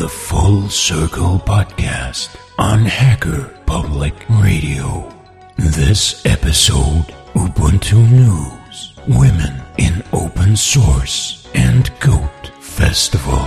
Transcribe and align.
the 0.00 0.08
Full 0.08 0.66
Circle 0.70 1.38
Podcast 1.40 2.34
on 2.56 2.86
Hacker 2.86 3.54
Public 3.66 4.14
Radio. 4.30 5.06
This 5.58 6.24
episode 6.24 7.04
Ubuntu 7.34 8.10
News, 8.10 8.94
Women 9.06 9.62
in 9.76 10.02
Open 10.14 10.56
Source, 10.56 11.46
and 11.54 11.90
Goat 12.00 12.50
Festivals. 12.60 13.44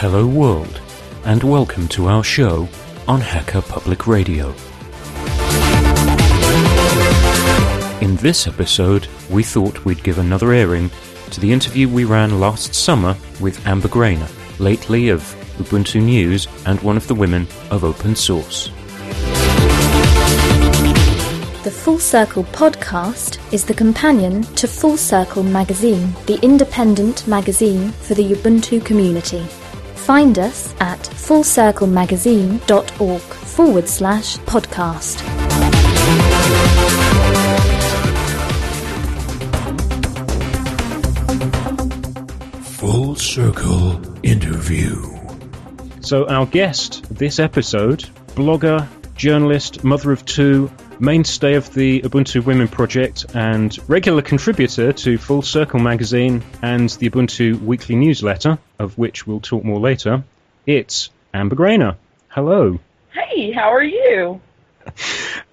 Hello, 0.00 0.26
world, 0.26 0.80
and 1.24 1.44
welcome 1.44 1.86
to 1.90 2.08
our 2.08 2.24
show 2.24 2.68
on 3.06 3.20
Hacker 3.20 3.62
Public 3.62 4.08
Radio. 4.08 4.52
In 8.04 8.16
this 8.16 8.46
episode, 8.46 9.08
we 9.30 9.42
thought 9.42 9.86
we'd 9.86 10.02
give 10.02 10.18
another 10.18 10.52
airing 10.52 10.90
to 11.30 11.40
the 11.40 11.50
interview 11.50 11.88
we 11.88 12.04
ran 12.04 12.38
last 12.38 12.74
summer 12.74 13.16
with 13.40 13.66
Amber 13.66 13.88
Graner, 13.88 14.30
lately 14.58 15.08
of 15.08 15.22
Ubuntu 15.56 16.02
News 16.02 16.46
and 16.66 16.78
one 16.82 16.98
of 16.98 17.06
the 17.06 17.14
women 17.14 17.48
of 17.70 17.82
open 17.82 18.14
source. 18.14 18.68
The 21.64 21.74
Full 21.74 21.98
Circle 21.98 22.44
podcast 22.44 23.38
is 23.54 23.64
the 23.64 23.72
companion 23.72 24.42
to 24.56 24.68
Full 24.68 24.98
Circle 24.98 25.42
magazine, 25.42 26.14
the 26.26 26.38
independent 26.42 27.26
magazine 27.26 27.90
for 27.90 28.12
the 28.12 28.34
Ubuntu 28.34 28.84
community. 28.84 29.40
Find 29.94 30.38
us 30.38 30.74
at 30.80 31.00
fullcirclemagazine.org 31.00 33.22
forward 33.22 33.88
slash 33.88 34.36
podcast. 34.40 35.22
Full 43.14 43.20
Circle 43.20 44.24
Interview. 44.24 44.96
So, 46.00 46.26
our 46.26 46.46
guest 46.46 47.04
this 47.16 47.38
episode, 47.38 48.00
blogger, 48.34 48.88
journalist, 49.14 49.84
mother 49.84 50.10
of 50.10 50.24
two, 50.24 50.68
mainstay 50.98 51.54
of 51.54 51.72
the 51.74 52.00
Ubuntu 52.00 52.44
Women 52.44 52.66
Project, 52.66 53.26
and 53.32 53.78
regular 53.88 54.20
contributor 54.20 54.92
to 54.92 55.16
Full 55.16 55.42
Circle 55.42 55.78
magazine 55.78 56.42
and 56.60 56.90
the 56.90 57.08
Ubuntu 57.08 57.60
weekly 57.60 57.94
newsletter, 57.94 58.58
of 58.80 58.98
which 58.98 59.28
we'll 59.28 59.38
talk 59.38 59.62
more 59.62 59.78
later, 59.78 60.24
it's 60.66 61.10
Amber 61.32 61.54
Graner. 61.54 61.94
Hello. 62.30 62.80
Hey, 63.12 63.52
how 63.52 63.72
are 63.72 63.84
you? 63.84 64.40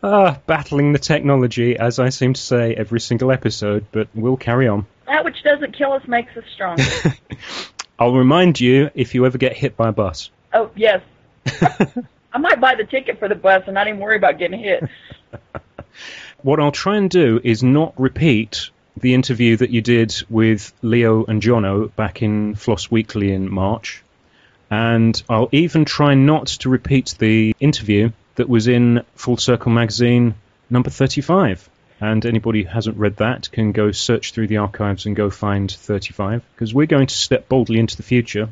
Ah, 0.03 0.39
battling 0.47 0.93
the 0.93 0.99
technology, 0.99 1.77
as 1.77 1.99
I 1.99 2.09
seem 2.09 2.33
to 2.33 2.41
say 2.41 2.73
every 2.73 2.99
single 2.99 3.31
episode, 3.31 3.85
but 3.91 4.07
we'll 4.15 4.35
carry 4.35 4.67
on. 4.67 4.87
That 5.11 5.25
which 5.25 5.43
doesn't 5.43 5.77
kill 5.77 5.91
us 5.91 6.07
makes 6.07 6.37
us 6.37 6.45
stronger. 6.53 6.85
I'll 7.99 8.13
remind 8.13 8.61
you 8.61 8.89
if 8.95 9.13
you 9.13 9.25
ever 9.25 9.37
get 9.37 9.57
hit 9.57 9.75
by 9.75 9.89
a 9.89 9.91
bus. 9.91 10.31
oh, 10.53 10.71
yes. 10.73 11.01
I 12.33 12.37
might 12.39 12.61
buy 12.61 12.75
the 12.75 12.85
ticket 12.85 13.19
for 13.19 13.27
the 13.27 13.35
bus 13.35 13.63
and 13.65 13.73
not 13.73 13.89
even 13.89 13.99
worry 13.99 14.15
about 14.15 14.39
getting 14.39 14.59
hit. 14.59 14.83
What 16.43 16.59
I'll 16.59 16.71
try 16.71 16.95
and 16.95 17.07
do 17.09 17.39
is 17.43 17.61
not 17.61 17.93
repeat 17.99 18.71
the 18.97 19.13
interview 19.13 19.57
that 19.57 19.69
you 19.69 19.81
did 19.81 20.15
with 20.27 20.73
Leo 20.81 21.23
and 21.25 21.39
Jono 21.39 21.93
back 21.95 22.23
in 22.23 22.55
Floss 22.55 22.89
Weekly 22.89 23.31
in 23.31 23.51
March. 23.51 24.01
And 24.71 25.21
I'll 25.29 25.49
even 25.51 25.85
try 25.85 26.15
not 26.15 26.47
to 26.61 26.69
repeat 26.69 27.13
the 27.19 27.53
interview 27.59 28.11
that 28.35 28.49
was 28.49 28.67
in 28.67 29.03
Full 29.15 29.37
Circle 29.37 29.71
magazine 29.71 30.33
number 30.69 30.89
35. 30.89 31.69
And 32.01 32.25
anybody 32.25 32.63
who 32.63 32.69
hasn't 32.69 32.97
read 32.97 33.17
that 33.17 33.51
can 33.51 33.71
go 33.71 33.91
search 33.91 34.31
through 34.31 34.47
the 34.47 34.57
archives 34.57 35.05
and 35.05 35.15
go 35.15 35.29
find 35.29 35.71
35, 35.71 36.43
because 36.55 36.73
we're 36.73 36.87
going 36.87 37.05
to 37.05 37.15
step 37.15 37.47
boldly 37.47 37.79
into 37.79 37.95
the 37.95 38.03
future. 38.03 38.49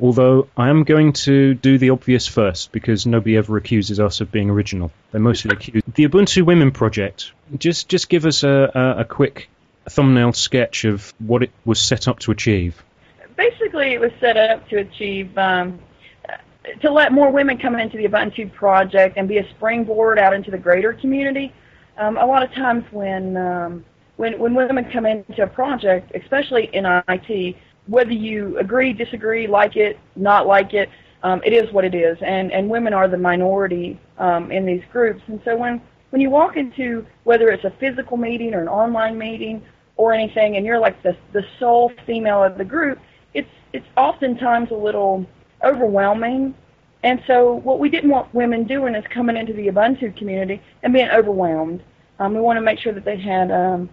Although 0.00 0.48
I 0.56 0.68
am 0.68 0.82
going 0.82 1.12
to 1.24 1.54
do 1.54 1.78
the 1.78 1.90
obvious 1.90 2.26
first, 2.26 2.72
because 2.72 3.06
nobody 3.06 3.36
ever 3.36 3.56
accuses 3.56 4.00
us 4.00 4.20
of 4.20 4.32
being 4.32 4.50
original. 4.50 4.90
They 5.12 5.20
mostly 5.20 5.52
accuse 5.52 5.82
the 5.94 6.08
Ubuntu 6.08 6.44
Women 6.44 6.72
Project. 6.72 7.32
Just, 7.56 7.88
just 7.88 8.08
give 8.08 8.26
us 8.26 8.42
a, 8.42 8.70
a, 8.74 9.00
a 9.00 9.04
quick 9.04 9.48
thumbnail 9.88 10.32
sketch 10.32 10.84
of 10.84 11.14
what 11.18 11.42
it 11.42 11.50
was 11.64 11.80
set 11.80 12.08
up 12.08 12.18
to 12.20 12.32
achieve. 12.32 12.82
Basically, 13.36 13.92
it 13.92 14.00
was 14.00 14.12
set 14.20 14.36
up 14.36 14.68
to 14.68 14.78
achieve, 14.78 15.36
um, 15.38 15.78
to 16.80 16.90
let 16.90 17.12
more 17.12 17.30
women 17.30 17.58
come 17.58 17.76
into 17.76 17.96
the 17.96 18.06
Ubuntu 18.06 18.52
project 18.52 19.16
and 19.16 19.28
be 19.28 19.38
a 19.38 19.48
springboard 19.50 20.18
out 20.18 20.34
into 20.34 20.50
the 20.50 20.58
greater 20.58 20.92
community. 20.92 21.52
Um, 21.98 22.16
a 22.16 22.24
lot 22.24 22.42
of 22.42 22.52
times 22.52 22.84
when, 22.92 23.36
um, 23.36 23.84
when, 24.16 24.38
when 24.38 24.54
women 24.54 24.88
come 24.92 25.04
into 25.04 25.42
a 25.42 25.46
project, 25.46 26.12
especially 26.14 26.70
in 26.72 26.86
IT, 26.86 27.56
whether 27.86 28.12
you 28.12 28.56
agree, 28.58 28.92
disagree, 28.92 29.46
like 29.46 29.76
it, 29.76 29.98
not 30.14 30.46
like 30.46 30.74
it, 30.74 30.88
um, 31.22 31.40
it 31.44 31.52
is 31.52 31.72
what 31.72 31.84
it 31.84 31.94
is, 31.94 32.16
and 32.24 32.52
and 32.52 32.68
women 32.68 32.92
are 32.94 33.08
the 33.08 33.16
minority 33.18 33.98
um, 34.18 34.52
in 34.52 34.64
these 34.64 34.82
groups. 34.92 35.20
And 35.26 35.40
so 35.44 35.56
when 35.56 35.80
when 36.10 36.22
you 36.22 36.30
walk 36.30 36.56
into 36.56 37.04
whether 37.24 37.48
it's 37.48 37.64
a 37.64 37.72
physical 37.80 38.16
meeting 38.16 38.54
or 38.54 38.62
an 38.62 38.68
online 38.68 39.18
meeting 39.18 39.62
or 39.96 40.12
anything, 40.12 40.56
and 40.56 40.64
you're 40.64 40.78
like 40.78 41.02
the 41.02 41.16
the 41.32 41.42
sole 41.58 41.92
female 42.06 42.42
of 42.44 42.56
the 42.56 42.64
group, 42.64 43.00
it's 43.34 43.50
it's 43.72 43.86
oftentimes 43.96 44.70
a 44.70 44.74
little 44.74 45.26
overwhelming. 45.64 46.54
And 47.02 47.22
so 47.26 47.54
what 47.54 47.78
we 47.78 47.88
didn't 47.88 48.10
want 48.10 48.34
women 48.34 48.64
doing 48.64 48.94
is 48.94 49.04
coming 49.12 49.36
into 49.36 49.52
the 49.52 49.68
Ubuntu 49.68 50.16
community 50.16 50.60
and 50.82 50.92
being 50.92 51.08
overwhelmed. 51.10 51.82
Um, 52.18 52.34
we 52.34 52.40
want 52.40 52.56
to 52.56 52.60
make 52.60 52.80
sure 52.80 52.92
that 52.92 53.04
they 53.04 53.18
had 53.18 53.52
um, 53.52 53.88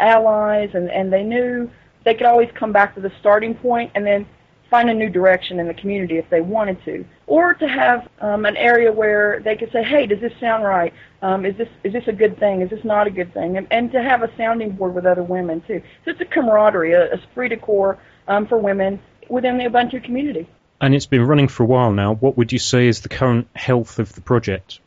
allies 0.00 0.70
and, 0.74 0.90
and 0.90 1.12
they 1.12 1.22
knew 1.22 1.70
they 2.04 2.14
could 2.14 2.26
always 2.26 2.48
come 2.54 2.72
back 2.72 2.94
to 2.94 3.00
the 3.00 3.12
starting 3.20 3.54
point 3.54 3.92
and 3.94 4.04
then 4.04 4.26
find 4.70 4.90
a 4.90 4.94
new 4.94 5.08
direction 5.08 5.58
in 5.60 5.66
the 5.66 5.74
community 5.74 6.18
if 6.18 6.28
they 6.30 6.40
wanted 6.40 6.82
to, 6.84 7.04
or 7.26 7.54
to 7.54 7.66
have 7.66 8.08
um, 8.20 8.44
an 8.44 8.56
area 8.56 8.92
where 8.92 9.40
they 9.40 9.56
could 9.56 9.70
say, 9.72 9.82
"Hey, 9.82 10.06
does 10.06 10.20
this 10.20 10.32
sound 10.40 10.64
right? 10.64 10.92
Um, 11.22 11.46
is 11.46 11.56
this 11.56 11.68
is 11.84 11.92
this 11.92 12.06
a 12.06 12.12
good 12.12 12.38
thing? 12.38 12.60
Is 12.60 12.70
this 12.70 12.84
not 12.84 13.06
a 13.06 13.10
good 13.10 13.32
thing?" 13.32 13.56
And, 13.56 13.66
and 13.70 13.90
to 13.92 14.02
have 14.02 14.22
a 14.22 14.30
sounding 14.36 14.72
board 14.72 14.94
with 14.94 15.06
other 15.06 15.22
women 15.22 15.62
too. 15.66 15.82
So 16.04 16.10
it's 16.10 16.20
a 16.20 16.26
camaraderie, 16.26 16.92
a 16.92 17.14
esprit 17.14 17.48
de 17.48 17.56
corps 17.56 17.98
um, 18.26 18.46
for 18.46 18.58
women 18.58 19.00
within 19.28 19.58
the 19.58 19.64
Ubuntu 19.64 20.02
community. 20.04 20.48
And 20.80 20.94
it's 20.94 21.06
been 21.06 21.26
running 21.26 21.48
for 21.48 21.64
a 21.64 21.66
while 21.66 21.92
now. 21.92 22.14
What 22.14 22.36
would 22.36 22.52
you 22.52 22.58
say 22.58 22.86
is 22.86 23.00
the 23.00 23.08
current 23.08 23.48
health 23.54 23.98
of 23.98 24.14
the 24.14 24.20
project? 24.20 24.80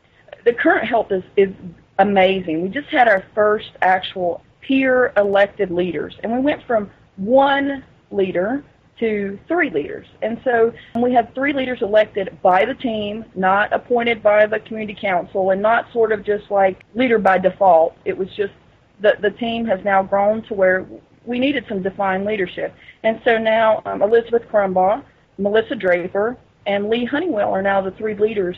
The 0.45 0.53
current 0.53 0.87
health 0.87 1.11
is 1.11 1.23
is 1.35 1.53
amazing. 1.99 2.63
We 2.63 2.69
just 2.69 2.87
had 2.87 3.07
our 3.07 3.23
first 3.35 3.71
actual 3.81 4.41
peer 4.61 5.11
elected 5.17 5.69
leaders, 5.71 6.15
and 6.23 6.31
we 6.31 6.39
went 6.39 6.63
from 6.65 6.89
one 7.17 7.83
leader 8.09 8.63
to 8.99 9.37
three 9.47 9.69
leaders. 9.69 10.07
And 10.21 10.39
so 10.43 10.71
we 10.95 11.11
had 11.11 11.33
three 11.33 11.53
leaders 11.53 11.81
elected 11.81 12.37
by 12.41 12.65
the 12.65 12.75
team, 12.75 13.25
not 13.35 13.73
appointed 13.73 14.23
by 14.23 14.45
the 14.45 14.59
community 14.59 14.97
council, 14.99 15.49
and 15.49 15.61
not 15.61 15.91
sort 15.91 16.11
of 16.11 16.23
just 16.23 16.49
like 16.49 16.83
leader 16.95 17.17
by 17.17 17.37
default. 17.37 17.95
It 18.05 18.17
was 18.17 18.29
just 18.35 18.53
the, 19.01 19.17
the 19.19 19.31
team 19.31 19.65
has 19.65 19.83
now 19.83 20.03
grown 20.03 20.43
to 20.43 20.53
where 20.53 20.85
we 21.25 21.39
needed 21.39 21.65
some 21.67 21.81
defined 21.81 22.25
leadership. 22.25 22.73
And 23.03 23.19
so 23.25 23.37
now 23.37 23.81
um, 23.85 24.01
Elizabeth 24.01 24.43
Krumbach, 24.51 25.03
Melissa 25.37 25.75
Draper, 25.75 26.37
and 26.65 26.89
Leigh 26.89 27.05
Honeywell 27.05 27.51
are 27.51 27.61
now 27.61 27.81
the 27.81 27.91
three 27.91 28.15
leaders 28.15 28.57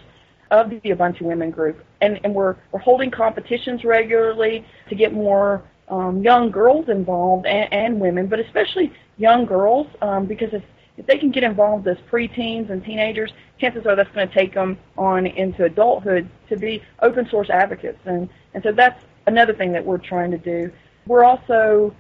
of 0.52 0.70
the 0.70 0.80
Ubuntu 0.82 1.22
Women 1.22 1.52
Group. 1.52 1.84
And, 2.02 2.20
and 2.24 2.34
we're, 2.34 2.56
we're 2.72 2.80
holding 2.80 3.10
competitions 3.10 3.84
regularly 3.84 4.66
to 4.90 4.96
get 4.96 5.14
more 5.14 5.64
um, 5.88 6.22
young 6.22 6.52
girls 6.52 6.90
involved 6.90 7.46
and, 7.46 7.72
and 7.74 8.00
women, 8.00 8.28
but 8.28 8.40
especially 8.40 8.94
young 9.18 9.46
girls, 9.46 9.88
um, 10.02 10.26
because 10.26 10.54
if, 10.54 10.64
if 10.98 11.06
they 11.08 11.18
can 11.18 11.32
get 11.32 11.44
involved 11.44 11.88
as 11.88 11.98
preteens 12.12 12.70
and 12.70 12.84
teenagers, 12.84 13.32
chances 13.60 13.86
are 13.86 13.96
that's 13.96 14.12
going 14.14 14.28
to 14.28 14.34
take 14.34 14.54
them 14.54 14.78
on 14.98 15.26
into 15.26 15.64
adulthood 15.64 16.30
to 16.50 16.58
be 16.58 16.84
open 17.02 17.28
source 17.30 17.50
advocates. 17.50 18.00
And, 18.06 18.30
and 18.54 18.64
so 18.64 18.72
that's 18.72 19.04
another 19.26 19.54
thing 19.54 19.72
that 19.72 19.84
we're 19.84 19.98
trying 19.98 20.31
to 20.31 20.38
do. 20.38 20.72
We're 21.08 21.24
also 21.24 21.96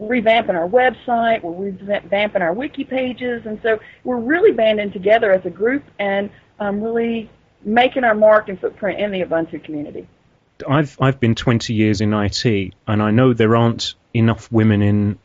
revamping 0.00 0.54
our 0.54 0.68
website, 0.68 1.42
we're 1.42 1.72
revamping 1.72 2.40
our 2.40 2.52
wiki 2.52 2.84
pages, 2.84 3.46
and 3.46 3.58
so 3.62 3.78
we're 4.04 4.20
really 4.20 4.52
banding 4.52 4.92
together 4.92 5.32
as 5.32 5.44
a 5.44 5.50
group 5.50 5.84
and 5.98 6.30
um, 6.58 6.82
really 6.82 7.30
making 7.62 8.04
our 8.04 8.14
mark 8.14 8.48
and 8.48 8.60
footprint 8.60 9.00
in 9.00 9.10
the 9.10 9.20
Ubuntu 9.20 9.62
community. 9.62 10.06
I've 10.68 10.96
I've 11.00 11.20
been 11.20 11.34
20 11.34 11.74
years 11.74 12.00
in 12.00 12.14
IT, 12.14 12.74
and 12.86 13.02
I 13.02 13.10
know 13.10 13.32
there 13.32 13.56
aren't 13.56 13.94
enough 14.14 14.50
women 14.50 14.82
in 14.82 15.18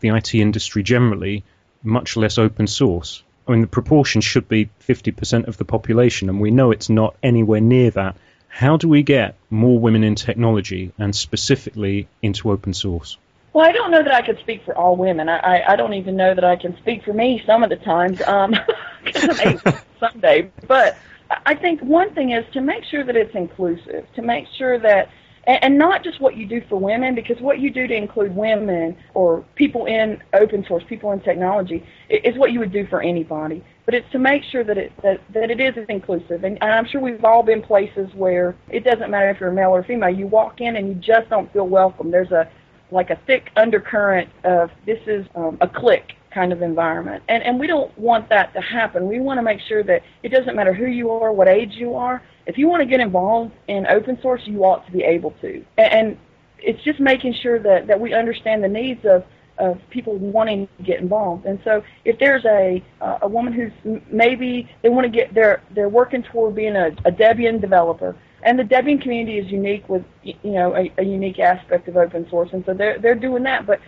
the 0.00 0.08
IT 0.08 0.34
industry 0.34 0.82
generally, 0.82 1.44
much 1.82 2.16
less 2.16 2.38
open 2.38 2.66
source. 2.66 3.22
I 3.46 3.52
mean, 3.52 3.60
the 3.62 3.66
proportion 3.66 4.20
should 4.20 4.48
be 4.48 4.70
50% 4.80 5.48
of 5.48 5.56
the 5.58 5.64
population, 5.64 6.28
and 6.28 6.40
we 6.40 6.50
know 6.50 6.70
it's 6.70 6.88
not 6.88 7.16
anywhere 7.22 7.60
near 7.60 7.90
that. 7.90 8.16
How 8.48 8.76
do 8.76 8.88
we 8.88 9.02
get 9.02 9.36
more 9.50 9.78
women 9.78 10.04
in 10.04 10.14
technology, 10.14 10.92
and 10.98 11.14
specifically 11.14 12.08
into 12.22 12.50
open 12.50 12.72
source? 12.72 13.18
Well, 13.54 13.66
I 13.68 13.72
don't 13.72 13.92
know 13.92 14.04
that 14.04 14.14
I 14.14 14.22
could 14.22 14.40
speak 14.40 14.64
for 14.64 14.78
all 14.78 14.96
women. 14.96 15.28
I, 15.28 15.38
I, 15.38 15.74
I 15.74 15.76
don't 15.76 15.94
even 15.94 16.16
know 16.16 16.34
that 16.34 16.44
I 16.44 16.56
can 16.56 16.76
speak 16.78 17.04
for 17.04 17.14
me 17.14 17.42
some 17.46 17.64
of 17.64 17.70
the 17.70 17.76
times, 17.78 18.22
um, 18.28 18.54
'cause 19.06 19.16
I 19.24 19.32
may 19.32 19.60
someday. 20.00 20.52
But 20.68 20.98
I 21.46 21.56
think 21.56 21.82
one 21.82 22.14
thing 22.14 22.32
is 22.32 22.46
to 22.54 22.62
make 22.62 22.84
sure 22.84 23.04
that 23.04 23.16
it's 23.16 23.34
inclusive, 23.36 24.06
to 24.16 24.22
make 24.22 24.46
sure 24.58 24.78
that 24.80 25.10
and, 25.46 25.64
and 25.64 25.78
not 25.78 26.04
just 26.04 26.20
what 26.22 26.36
you 26.36 26.46
do 26.46 26.62
for 26.70 26.76
women, 26.78 27.16
because 27.16 27.40
what 27.40 27.60
you 27.60 27.72
do 27.72 27.88
to 27.88 27.94
include 27.94 28.36
women 28.36 28.96
or 29.14 29.44
people 29.56 29.86
in 29.86 30.22
open 30.34 30.64
source, 30.68 30.84
people 30.88 31.12
in 31.12 31.20
technology, 31.20 31.84
is 32.10 32.38
what 32.38 32.52
you 32.52 32.60
would 32.60 32.72
do 32.72 32.86
for 32.88 33.02
anybody. 33.02 33.64
But 33.86 33.94
it's 33.94 34.10
to 34.12 34.20
make 34.20 34.44
sure 34.44 34.64
that 34.64 34.78
it 34.78 34.92
that, 35.02 35.20
that 35.34 35.50
it 35.50 35.60
is 35.60 35.74
inclusive. 35.88 36.44
And, 36.44 36.58
and 36.62 36.72
I'm 36.72 36.86
sure 36.86 37.02
we've 37.02 37.24
all 37.24 37.42
been 37.44 37.62
places 37.62 38.10
where 38.14 38.56
it 38.70 38.84
doesn't 38.84 39.10
matter 39.10 39.30
if 39.30 39.40
you're 39.40 39.52
male 39.52 39.72
or 39.72 39.84
female. 39.84 40.10
You 40.10 40.28
walk 40.28 40.60
in 40.62 40.76
and 40.76 40.88
you 40.88 40.94
just 40.96 41.30
don't 41.30 41.52
feel 41.52 41.68
welcome. 41.68 42.12
There's 42.12 42.32
a 42.32 42.48
like 42.94 43.10
a 43.10 43.18
thick 43.26 43.50
undercurrent 43.56 44.30
of 44.44 44.70
this 44.86 45.00
is 45.06 45.26
um, 45.34 45.58
a 45.60 45.68
clique 45.68 46.14
kind 46.32 46.52
of 46.52 46.62
environment. 46.62 47.22
And, 47.28 47.42
and 47.42 47.60
we 47.60 47.66
don't 47.66 47.96
want 47.98 48.28
that 48.30 48.54
to 48.54 48.60
happen. 48.60 49.08
We 49.08 49.20
want 49.20 49.38
to 49.38 49.42
make 49.42 49.60
sure 49.60 49.82
that 49.84 50.02
it 50.22 50.30
doesn't 50.30 50.56
matter 50.56 50.72
who 50.72 50.86
you 50.86 51.10
are, 51.10 51.32
what 51.32 51.48
age 51.48 51.72
you 51.74 51.94
are. 51.94 52.22
If 52.46 52.58
you 52.58 52.68
want 52.68 52.82
to 52.82 52.86
get 52.86 53.00
involved 53.00 53.52
in 53.68 53.86
open 53.86 54.18
source, 54.20 54.42
you 54.44 54.64
ought 54.64 54.84
to 54.86 54.92
be 54.92 55.02
able 55.02 55.32
to. 55.42 55.64
And, 55.78 55.92
and 55.92 56.18
it's 56.58 56.82
just 56.82 57.00
making 57.00 57.34
sure 57.34 57.58
that, 57.58 57.86
that 57.86 58.00
we 58.00 58.14
understand 58.14 58.64
the 58.64 58.68
needs 58.68 59.04
of, 59.04 59.24
of 59.58 59.78
people 59.90 60.16
wanting 60.18 60.68
to 60.78 60.82
get 60.82 61.00
involved. 61.00 61.46
And 61.46 61.60
so 61.64 61.82
if 62.04 62.18
there's 62.18 62.44
a, 62.44 62.82
uh, 63.00 63.18
a 63.22 63.28
woman 63.28 63.52
who's 63.52 64.00
maybe 64.10 64.68
they 64.82 64.88
want 64.88 65.04
to 65.04 65.10
get, 65.10 65.34
they're, 65.34 65.62
they're 65.74 65.88
working 65.88 66.22
toward 66.22 66.54
being 66.54 66.76
a, 66.76 66.88
a 67.04 67.12
Debian 67.12 67.60
developer, 67.60 68.16
and 68.44 68.58
the 68.58 68.62
Debian 68.62 69.00
community 69.00 69.38
is 69.38 69.50
unique 69.50 69.88
with 69.88 70.04
you 70.22 70.36
know 70.44 70.76
a, 70.76 70.92
a, 70.98 71.04
unique 71.04 71.38
aspect 71.38 71.88
of 71.88 71.96
open 71.96 72.28
source, 72.28 72.50
and 72.52 72.62
so 72.66 72.74
they're 72.74 72.98
they're 72.98 73.14
doing 73.14 73.42
that. 73.44 73.66
But 73.66 73.80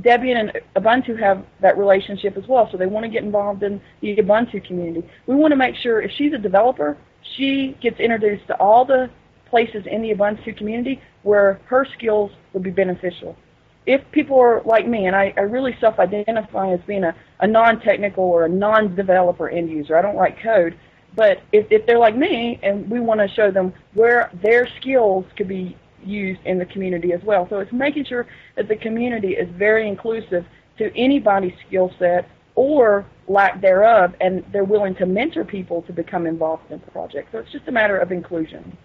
Debian 0.00 0.38
and 0.38 0.52
Ubuntu 0.76 1.18
have 1.18 1.44
that 1.60 1.78
relationship 1.78 2.36
as 2.36 2.46
well, 2.46 2.68
so 2.70 2.76
they 2.76 2.86
want 2.86 3.04
to 3.04 3.10
get 3.10 3.24
involved 3.24 3.62
in 3.62 3.80
the 4.00 4.16
Ubuntu 4.16 4.64
community. 4.66 5.06
We 5.26 5.34
want 5.34 5.52
to 5.52 5.56
make 5.56 5.76
sure 5.76 6.00
if 6.02 6.10
she's 6.12 6.32
a 6.32 6.38
developer, 6.38 6.96
she 7.36 7.76
gets 7.80 7.98
introduced 8.00 8.46
to 8.48 8.54
all 8.56 8.84
the 8.84 9.10
places 9.48 9.84
in 9.90 10.02
the 10.02 10.10
Ubuntu 10.10 10.56
community 10.56 11.00
where 11.22 11.60
her 11.66 11.86
skills 11.96 12.30
would 12.52 12.62
be 12.62 12.70
beneficial. 12.70 13.36
If 13.86 14.00
people 14.12 14.38
are 14.38 14.62
like 14.64 14.86
me, 14.86 15.06
and 15.06 15.16
I, 15.16 15.34
I 15.36 15.40
really 15.40 15.76
self-identify 15.80 16.72
as 16.72 16.80
being 16.86 17.04
a, 17.04 17.14
a 17.40 17.46
non-technical 17.46 18.22
or 18.22 18.44
a 18.44 18.48
non-developer 18.48 19.48
end 19.48 19.70
user, 19.70 19.96
I 19.96 20.02
don't 20.02 20.16
write 20.16 20.38
code, 20.40 20.76
but 21.14 21.42
if, 21.52 21.66
if 21.70 21.86
they're 21.86 21.98
like 21.98 22.16
me 22.16 22.58
and 22.62 22.88
we 22.88 23.00
want 23.00 23.20
to 23.20 23.28
show 23.28 23.50
them 23.50 23.72
where 23.94 24.30
their 24.42 24.68
skills 24.78 25.26
could 25.36 25.48
be 25.48 25.76
used 26.04 26.40
in 26.44 26.58
the 26.58 26.66
community 26.66 27.12
as 27.12 27.22
well. 27.22 27.48
So 27.48 27.58
it's 27.58 27.72
making 27.72 28.06
sure 28.06 28.26
that 28.56 28.68
the 28.68 28.76
community 28.76 29.34
is 29.34 29.48
very 29.50 29.88
inclusive 29.88 30.44
to 30.78 30.96
anybody's 30.96 31.54
skill 31.66 31.92
set 31.98 32.28
or 32.54 33.06
lack 33.28 33.60
thereof, 33.60 34.14
and 34.20 34.44
they're 34.52 34.64
willing 34.64 34.94
to 34.96 35.06
mentor 35.06 35.44
people 35.44 35.82
to 35.82 35.92
become 35.92 36.26
involved 36.26 36.70
in 36.70 36.80
the 36.84 36.90
project. 36.90 37.30
So 37.32 37.38
it's 37.38 37.52
just 37.52 37.66
a 37.68 37.72
matter 37.72 37.98
of 37.98 38.12
inclusion. 38.12 38.76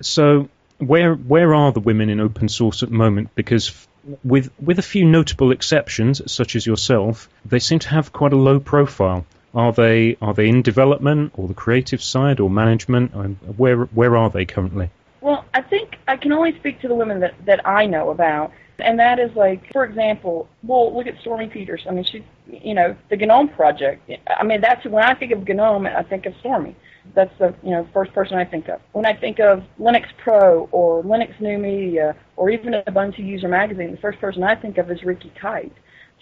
So 0.00 0.48
where 0.78 1.14
where 1.14 1.54
are 1.54 1.72
the 1.72 1.80
women 1.80 2.08
in 2.08 2.20
open 2.20 2.48
source 2.48 2.82
at 2.82 2.90
the 2.90 2.94
moment? 2.94 3.34
Because 3.34 3.88
with 4.24 4.50
with 4.60 4.78
a 4.78 4.82
few 4.82 5.04
notable 5.04 5.50
exceptions, 5.52 6.20
such 6.30 6.56
as 6.56 6.66
yourself, 6.66 7.28
they 7.44 7.58
seem 7.58 7.78
to 7.80 7.88
have 7.88 8.12
quite 8.12 8.32
a 8.32 8.36
low 8.36 8.60
profile. 8.60 9.26
Are 9.54 9.72
they 9.72 10.16
are 10.20 10.34
they 10.34 10.48
in 10.48 10.62
development 10.62 11.32
or 11.36 11.48
the 11.48 11.54
creative 11.54 12.02
side 12.02 12.40
or 12.40 12.50
management? 12.50 13.14
I 13.14 13.26
where 13.56 13.84
where 13.84 14.16
are 14.16 14.30
they 14.30 14.44
currently? 14.44 14.90
Well, 15.20 15.44
I 15.52 15.62
think 15.62 15.96
I 16.06 16.16
can 16.16 16.32
only 16.32 16.56
speak 16.58 16.80
to 16.82 16.88
the 16.88 16.94
women 16.94 17.20
that, 17.20 17.34
that 17.46 17.66
I 17.66 17.86
know 17.86 18.10
about. 18.10 18.52
And 18.78 18.98
that 19.00 19.18
is 19.18 19.34
like, 19.34 19.72
for 19.72 19.84
example, 19.84 20.48
well, 20.62 20.94
look 20.96 21.08
at 21.08 21.18
Stormy 21.20 21.48
Peters. 21.48 21.84
I 21.88 21.90
mean, 21.90 22.04
she, 22.04 22.24
you 22.46 22.74
know, 22.74 22.96
the 23.08 23.16
GNOME 23.16 23.48
project. 23.48 24.08
I 24.28 24.44
mean, 24.44 24.60
that's 24.60 24.84
when 24.84 25.02
I 25.02 25.14
think 25.14 25.32
of 25.32 25.46
GNOME, 25.46 25.86
I 25.86 26.04
think 26.04 26.26
of 26.26 26.34
Stormy. 26.38 26.76
That's 27.14 27.36
the, 27.38 27.54
you 27.62 27.70
know, 27.70 27.88
first 27.92 28.12
person 28.12 28.36
I 28.36 28.44
think 28.44 28.68
of. 28.68 28.80
When 28.92 29.06
I 29.06 29.14
think 29.14 29.38
of 29.40 29.62
Linux 29.80 30.06
Pro 30.22 30.68
or 30.72 31.02
Linux 31.02 31.40
New 31.40 31.58
Media 31.58 32.16
or 32.36 32.50
even 32.50 32.72
Ubuntu 32.72 33.18
User 33.18 33.48
Magazine, 33.48 33.92
the 33.92 33.98
first 33.98 34.20
person 34.20 34.42
I 34.42 34.54
think 34.54 34.78
of 34.78 34.90
is 34.90 35.02
Rikki 35.02 35.32
Kite. 35.40 35.72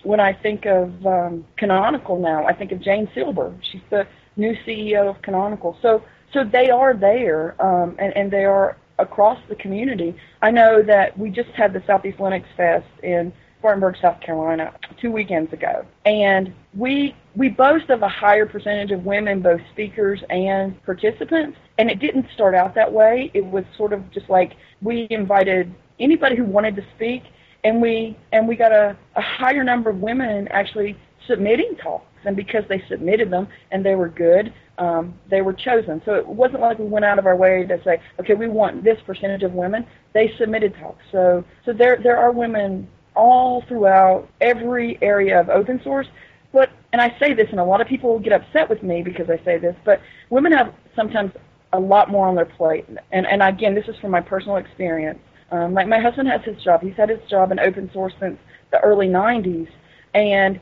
When 0.03 0.21
I 0.21 0.33
think 0.33 0.67
of 0.67 1.05
um, 1.07 1.45
Canonical 1.57 2.19
now, 2.19 2.47
I 2.47 2.53
think 2.53 2.71
of 2.73 2.81
Jane 2.81 3.09
Silber. 3.15 3.55
She's 3.63 3.81
the 3.91 4.07
new 4.37 4.55
CEO 4.67 5.09
of 5.09 5.21
Canonical. 5.23 5.77
So, 5.83 6.03
so 6.33 6.45
they 6.45 6.71
are 6.71 6.95
there, 6.95 7.61
um, 7.61 7.97
and, 7.99 8.17
and 8.17 8.31
they 8.31 8.45
are 8.45 8.77
across 8.99 9.39
the 9.49 9.57
community. 9.57 10.17
I 10.43 10.51
know 10.51 10.83
that 10.83 11.19
we 11.19 11.31
just 11.31 11.51
had 11.51 11.73
the 11.73 11.83
Southeast 11.87 12.19
Linux 12.19 12.45
Fest 12.57 12.87
in 13.03 13.33
Spartanburg, 13.59 13.97
South 14.01 14.21
Carolina, 14.21 14.73
two 15.01 15.11
weekends 15.11 15.53
ago, 15.53 15.85
and 16.05 16.53
we 16.75 17.15
we 17.35 17.49
boast 17.49 17.91
of 17.91 18.03
a 18.03 18.09
higher 18.09 18.47
percentage 18.47 18.91
of 18.91 19.05
women, 19.05 19.41
both 19.41 19.61
speakers 19.73 20.23
and 20.31 20.83
participants. 20.85 21.59
And 21.79 21.91
it 21.91 21.99
didn't 21.99 22.27
start 22.35 22.55
out 22.55 22.75
that 22.75 22.91
way. 22.91 23.31
It 23.35 23.45
was 23.45 23.65
sort 23.77 23.93
of 23.93 24.11
just 24.11 24.31
like 24.31 24.55
we 24.81 25.07
invited 25.11 25.75
anybody 26.01 26.37
who 26.37 26.45
wanted 26.45 26.77
to 26.77 26.85
speak, 26.95 27.23
and 27.65 27.81
we 27.83 28.17
and 28.33 28.49
we 28.49 28.57
got 28.57 28.73
a, 28.73 28.97
a 29.17 29.21
higher 29.21 29.65
number 29.65 29.91
of 29.91 30.01
women 30.01 30.49
actually 30.49 30.97
submitting 31.27 31.77
talks. 31.83 32.05
And 32.25 32.35
because 32.35 32.65
they 32.69 32.83
submitted 32.89 33.31
them 33.31 33.47
and 33.71 33.85
they 33.87 33.95
were 33.95 34.09
good, 34.09 34.53
um, 34.79 35.15
they 35.31 35.43
were 35.43 35.53
chosen. 35.53 36.03
So 36.05 36.15
it 36.15 36.27
wasn't 36.27 36.61
like 36.61 36.79
we 36.79 36.87
went 36.87 37.05
out 37.05 37.21
of 37.21 37.27
our 37.27 37.37
way 37.37 37.65
to 37.65 37.81
say, 37.85 38.01
okay, 38.21 38.35
we 38.35 38.49
want 38.49 38.83
this 38.83 38.99
percentage 39.07 39.43
of 39.43 39.53
women. 39.53 39.87
They 40.13 40.33
submitted 40.39 40.75
talks. 40.81 41.05
So 41.13 41.45
so 41.65 41.73
there 41.73 41.99
there 42.03 42.17
are 42.17 42.33
women 42.33 42.89
all 43.17 43.65
throughout 43.67 44.29
every 44.41 44.99
area 45.03 45.41
of 45.41 45.49
open 45.49 45.81
source. 45.83 46.07
But 46.53 46.71
and 46.93 47.03
I 47.03 47.17
say 47.19 47.35
this, 47.35 47.49
and 47.51 47.61
a 47.61 47.65
lot 47.65 47.81
of 47.81 47.87
people 47.87 48.19
get 48.19 48.33
upset 48.33 48.69
with 48.69 48.83
me 48.83 49.03
because 49.03 49.29
I 49.29 49.43
say 49.45 49.59
this, 49.59 49.75
but 49.85 50.01
women 50.31 50.53
have 50.53 50.73
sometimes 50.95 51.33
a 51.73 51.81
lot 51.81 52.11
more 52.11 52.27
on 52.29 52.35
their 52.35 52.47
plate. 52.47 52.87
And 53.13 53.27
and 53.27 53.43
again, 53.43 53.75
this 53.75 53.89
is 53.89 53.97
from 54.01 54.13
my 54.13 54.21
personal 54.21 54.57
experience. 54.57 55.19
Um, 55.51 55.75
like 55.75 55.87
my 55.87 56.01
husband 56.01 56.29
has 56.29 56.43
his 56.45 56.63
job. 56.63 56.83
He's 56.83 56.97
had 56.97 57.09
his 57.09 57.21
job 57.29 57.53
in 57.53 57.59
open 57.59 57.91
source 57.93 58.13
since 58.21 58.39
the 58.73 58.81
early 58.81 59.07
90s, 59.07 59.69
and 60.15 60.59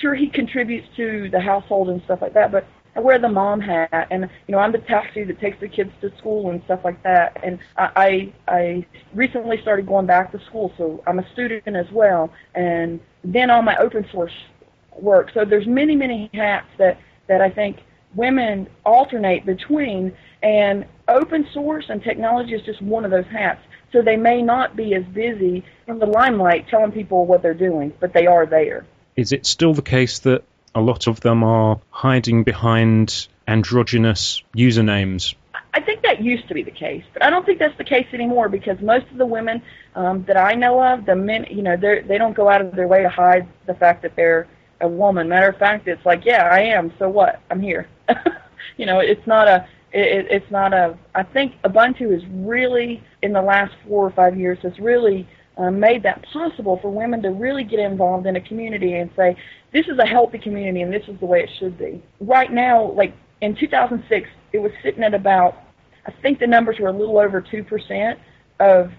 sure 0.00 0.14
he 0.14 0.28
contributes 0.28 0.86
to 0.96 1.28
the 1.30 1.40
household 1.40 1.88
and 1.90 2.00
stuff 2.04 2.22
like 2.22 2.34
that, 2.34 2.52
but 2.52 2.66
I 2.96 3.00
wear 3.00 3.18
the 3.18 3.28
mom 3.28 3.60
hat, 3.60 4.06
and 4.10 4.28
you 4.46 4.52
know 4.52 4.58
I'm 4.58 4.72
the 4.72 4.78
taxi 4.78 5.24
that 5.24 5.40
takes 5.40 5.58
the 5.60 5.68
kids 5.68 5.90
to 6.00 6.16
school 6.18 6.50
and 6.50 6.62
stuff 6.64 6.80
like 6.84 7.02
that. 7.02 7.38
And 7.42 7.58
I 7.76 8.32
I 8.46 8.86
recently 9.14 9.60
started 9.60 9.86
going 9.86 10.06
back 10.06 10.32
to 10.32 10.40
school, 10.46 10.72
so 10.78 11.02
I'm 11.06 11.18
a 11.18 11.32
student 11.32 11.76
as 11.76 11.90
well. 11.92 12.32
And 12.54 13.00
then 13.24 13.50
all 13.50 13.62
my 13.62 13.76
open 13.76 14.06
source 14.12 14.32
work. 14.98 15.30
So 15.34 15.44
there's 15.44 15.66
many 15.66 15.96
many 15.96 16.30
hats 16.34 16.68
that 16.78 16.98
that 17.28 17.40
I 17.40 17.50
think 17.50 17.78
women 18.14 18.68
alternate 18.84 19.44
between, 19.44 20.12
and 20.42 20.86
open 21.08 21.46
source 21.52 21.86
and 21.88 22.02
technology 22.02 22.54
is 22.54 22.62
just 22.62 22.80
one 22.80 23.04
of 23.04 23.10
those 23.10 23.26
hats. 23.26 23.60
So 23.92 24.02
they 24.02 24.16
may 24.16 24.42
not 24.42 24.76
be 24.76 24.94
as 24.94 25.04
busy 25.06 25.64
in 25.86 25.98
the 25.98 26.06
limelight 26.06 26.68
telling 26.68 26.92
people 26.92 27.26
what 27.26 27.42
they're 27.42 27.54
doing, 27.54 27.92
but 28.00 28.12
they 28.12 28.26
are 28.26 28.46
there. 28.46 28.86
Is 29.16 29.32
it 29.32 29.46
still 29.46 29.74
the 29.74 29.82
case 29.82 30.18
that 30.20 30.44
a 30.74 30.80
lot 30.80 31.06
of 31.06 31.20
them 31.20 31.44
are 31.44 31.80
hiding 31.90 32.44
behind 32.44 33.28
androgynous 33.46 34.42
usernames. 34.56 35.34
I 35.72 35.80
think 35.80 36.02
that 36.02 36.22
used 36.22 36.46
to 36.48 36.54
be 36.54 36.62
the 36.62 36.70
case, 36.70 37.04
but 37.12 37.24
I 37.24 37.30
don't 37.30 37.44
think 37.44 37.58
that's 37.58 37.76
the 37.78 37.84
case 37.84 38.06
anymore 38.12 38.48
because 38.48 38.80
most 38.80 39.06
of 39.10 39.18
the 39.18 39.26
women 39.26 39.60
um, 39.96 40.24
that 40.24 40.36
I 40.36 40.54
know 40.54 40.80
of, 40.80 41.04
the 41.04 41.16
men, 41.16 41.46
you 41.50 41.62
know, 41.62 41.76
they 41.76 42.02
they 42.02 42.16
don't 42.16 42.34
go 42.34 42.48
out 42.48 42.60
of 42.60 42.76
their 42.76 42.86
way 42.86 43.02
to 43.02 43.08
hide 43.08 43.48
the 43.66 43.74
fact 43.74 44.02
that 44.02 44.14
they're 44.14 44.46
a 44.80 44.88
woman. 44.88 45.28
Matter 45.28 45.48
of 45.48 45.56
fact, 45.56 45.88
it's 45.88 46.04
like, 46.06 46.24
yeah, 46.24 46.48
I 46.50 46.60
am. 46.60 46.92
So 46.98 47.08
what? 47.08 47.40
I'm 47.50 47.60
here. 47.60 47.88
you 48.76 48.86
know, 48.86 49.00
it's 49.00 49.26
not 49.26 49.48
a. 49.48 49.66
It, 49.92 50.26
it's 50.30 50.50
not 50.50 50.72
a. 50.72 50.96
I 51.14 51.24
think 51.24 51.60
Ubuntu 51.62 52.16
is 52.16 52.22
really 52.30 53.02
in 53.22 53.32
the 53.32 53.42
last 53.42 53.74
four 53.86 54.06
or 54.06 54.10
five 54.10 54.38
years 54.38 54.58
has 54.62 54.78
really 54.78 55.28
um, 55.56 55.78
made 55.78 56.02
that 56.02 56.24
possible 56.32 56.78
for 56.80 56.90
women 56.90 57.22
to 57.22 57.30
really 57.30 57.64
get 57.64 57.78
involved 57.78 58.26
in 58.26 58.36
a 58.36 58.40
community 58.40 58.94
and 58.94 59.10
say, 59.16 59.36
this 59.74 59.86
is 59.88 59.98
a 59.98 60.06
healthy 60.06 60.38
community 60.38 60.80
and 60.80 60.92
this 60.92 61.02
is 61.08 61.18
the 61.18 61.26
way 61.26 61.40
it 61.40 61.50
should 61.58 61.76
be. 61.76 62.02
Right 62.20 62.50
now, 62.50 62.92
like 62.92 63.12
in 63.40 63.56
2006, 63.56 64.28
it 64.52 64.58
was 64.58 64.70
sitting 64.82 65.02
at 65.02 65.12
about, 65.12 65.56
I 66.06 66.12
think 66.22 66.38
the 66.38 66.46
numbers 66.46 66.78
were 66.78 66.88
a 66.88 66.92
little 66.92 67.18
over 67.18 67.42
2% 67.42 68.16
of 68.60 68.92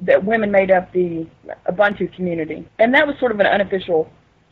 that 0.00 0.24
women 0.24 0.50
made 0.50 0.70
up 0.70 0.90
the 0.92 1.26
Ubuntu 1.68 2.12
community. 2.16 2.66
And 2.78 2.94
that 2.94 3.06
was 3.06 3.16
sort 3.20 3.32
of 3.32 3.40
an 3.40 3.46
unofficial 3.46 4.10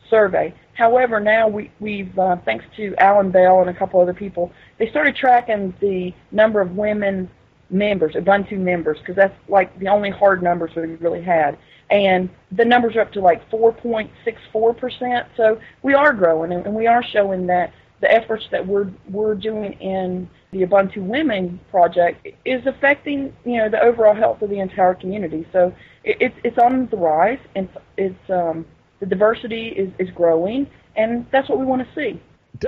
survey. 0.09 0.53
However, 0.75 1.19
now 1.19 1.47
we, 1.47 1.71
we've, 1.79 2.17
uh, 2.19 2.37
thanks 2.45 2.65
to 2.77 2.93
Alan 2.99 3.31
Bell 3.31 3.61
and 3.61 3.69
a 3.69 3.73
couple 3.73 3.99
other 3.99 4.13
people, 4.13 4.51
they 4.77 4.89
started 4.91 5.15
tracking 5.15 5.73
the 5.81 6.13
number 6.31 6.61
of 6.61 6.75
women 6.75 7.29
members, 7.71 8.13
Ubuntu 8.13 8.59
members, 8.59 8.99
because 8.99 9.15
that's 9.15 9.35
like 9.49 9.77
the 9.79 9.87
only 9.87 10.11
hard 10.11 10.43
numbers 10.43 10.71
we 10.75 10.83
really 10.83 11.23
had. 11.23 11.57
And 11.93 12.29
the 12.51 12.65
numbers 12.65 12.95
are 12.95 13.01
up 13.01 13.13
to 13.13 13.21
like 13.21 13.47
4.64%. 13.51 15.27
So 15.37 15.59
we 15.83 15.93
are 15.93 16.11
growing, 16.11 16.51
and 16.51 16.73
we 16.73 16.87
are 16.87 17.03
showing 17.03 17.47
that 17.47 17.71
the 18.01 18.11
efforts 18.11 18.45
that 18.51 18.67
we're 18.67 18.91
we're 19.09 19.35
doing 19.35 19.73
in 19.73 20.27
the 20.51 20.63
Ubuntu 20.63 20.97
Women 20.97 21.59
project 21.71 22.27
is 22.45 22.65
affecting 22.65 23.31
you 23.45 23.57
know 23.57 23.69
the 23.69 23.81
overall 23.81 24.15
health 24.15 24.41
of 24.41 24.49
the 24.49 24.59
entire 24.59 24.95
community. 24.95 25.47
So 25.53 25.71
it, 26.03 26.17
it's 26.19 26.35
it's 26.43 26.57
on 26.57 26.87
the 26.87 26.97
rise, 26.97 27.39
and 27.55 27.69
it's 27.95 28.29
um, 28.29 28.65
the 28.99 29.05
diversity 29.05 29.67
is, 29.67 29.89
is 29.99 30.09
growing, 30.15 30.67
and 30.95 31.27
that's 31.31 31.47
what 31.47 31.59
we 31.59 31.65
want 31.65 31.87
to 31.87 31.95
see. 31.95 32.19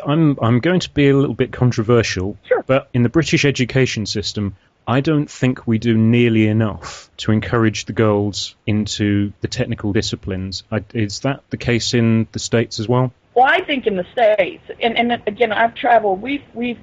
I'm 0.05 0.37
I'm 0.41 0.59
going 0.59 0.79
to 0.81 0.89
be 0.91 1.09
a 1.09 1.17
little 1.17 1.35
bit 1.35 1.51
controversial, 1.51 2.37
sure. 2.47 2.63
but 2.67 2.89
in 2.93 3.03
the 3.03 3.09
British 3.09 3.43
education 3.43 4.05
system, 4.05 4.55
I 4.87 5.01
don't 5.01 5.29
think 5.29 5.65
we 5.65 5.77
do 5.77 5.97
nearly 5.97 6.47
enough 6.47 7.09
to 7.17 7.31
encourage 7.31 7.85
the 7.85 7.93
girls 7.93 8.55
into 8.67 9.33
the 9.41 9.47
technical 9.47 9.93
disciplines. 9.93 10.63
Is 10.93 11.21
that 11.21 11.43
the 11.49 11.57
case 11.57 11.93
in 11.93 12.27
the 12.31 12.39
States 12.39 12.79
as 12.79 12.87
well? 12.87 13.11
Well, 13.33 13.45
I 13.45 13.63
think 13.65 13.87
in 13.87 13.97
the 13.97 14.05
States, 14.11 14.63
and, 14.81 14.97
and 14.97 15.21
again, 15.27 15.51
I've 15.51 15.75
traveled, 15.75 16.21
we've, 16.21 16.43
we've 16.53 16.79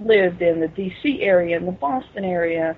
lived 0.00 0.42
in 0.42 0.60
the 0.60 0.68
D.C. 0.68 1.22
area, 1.22 1.56
in 1.56 1.66
the 1.66 1.72
Boston 1.72 2.24
area, 2.24 2.76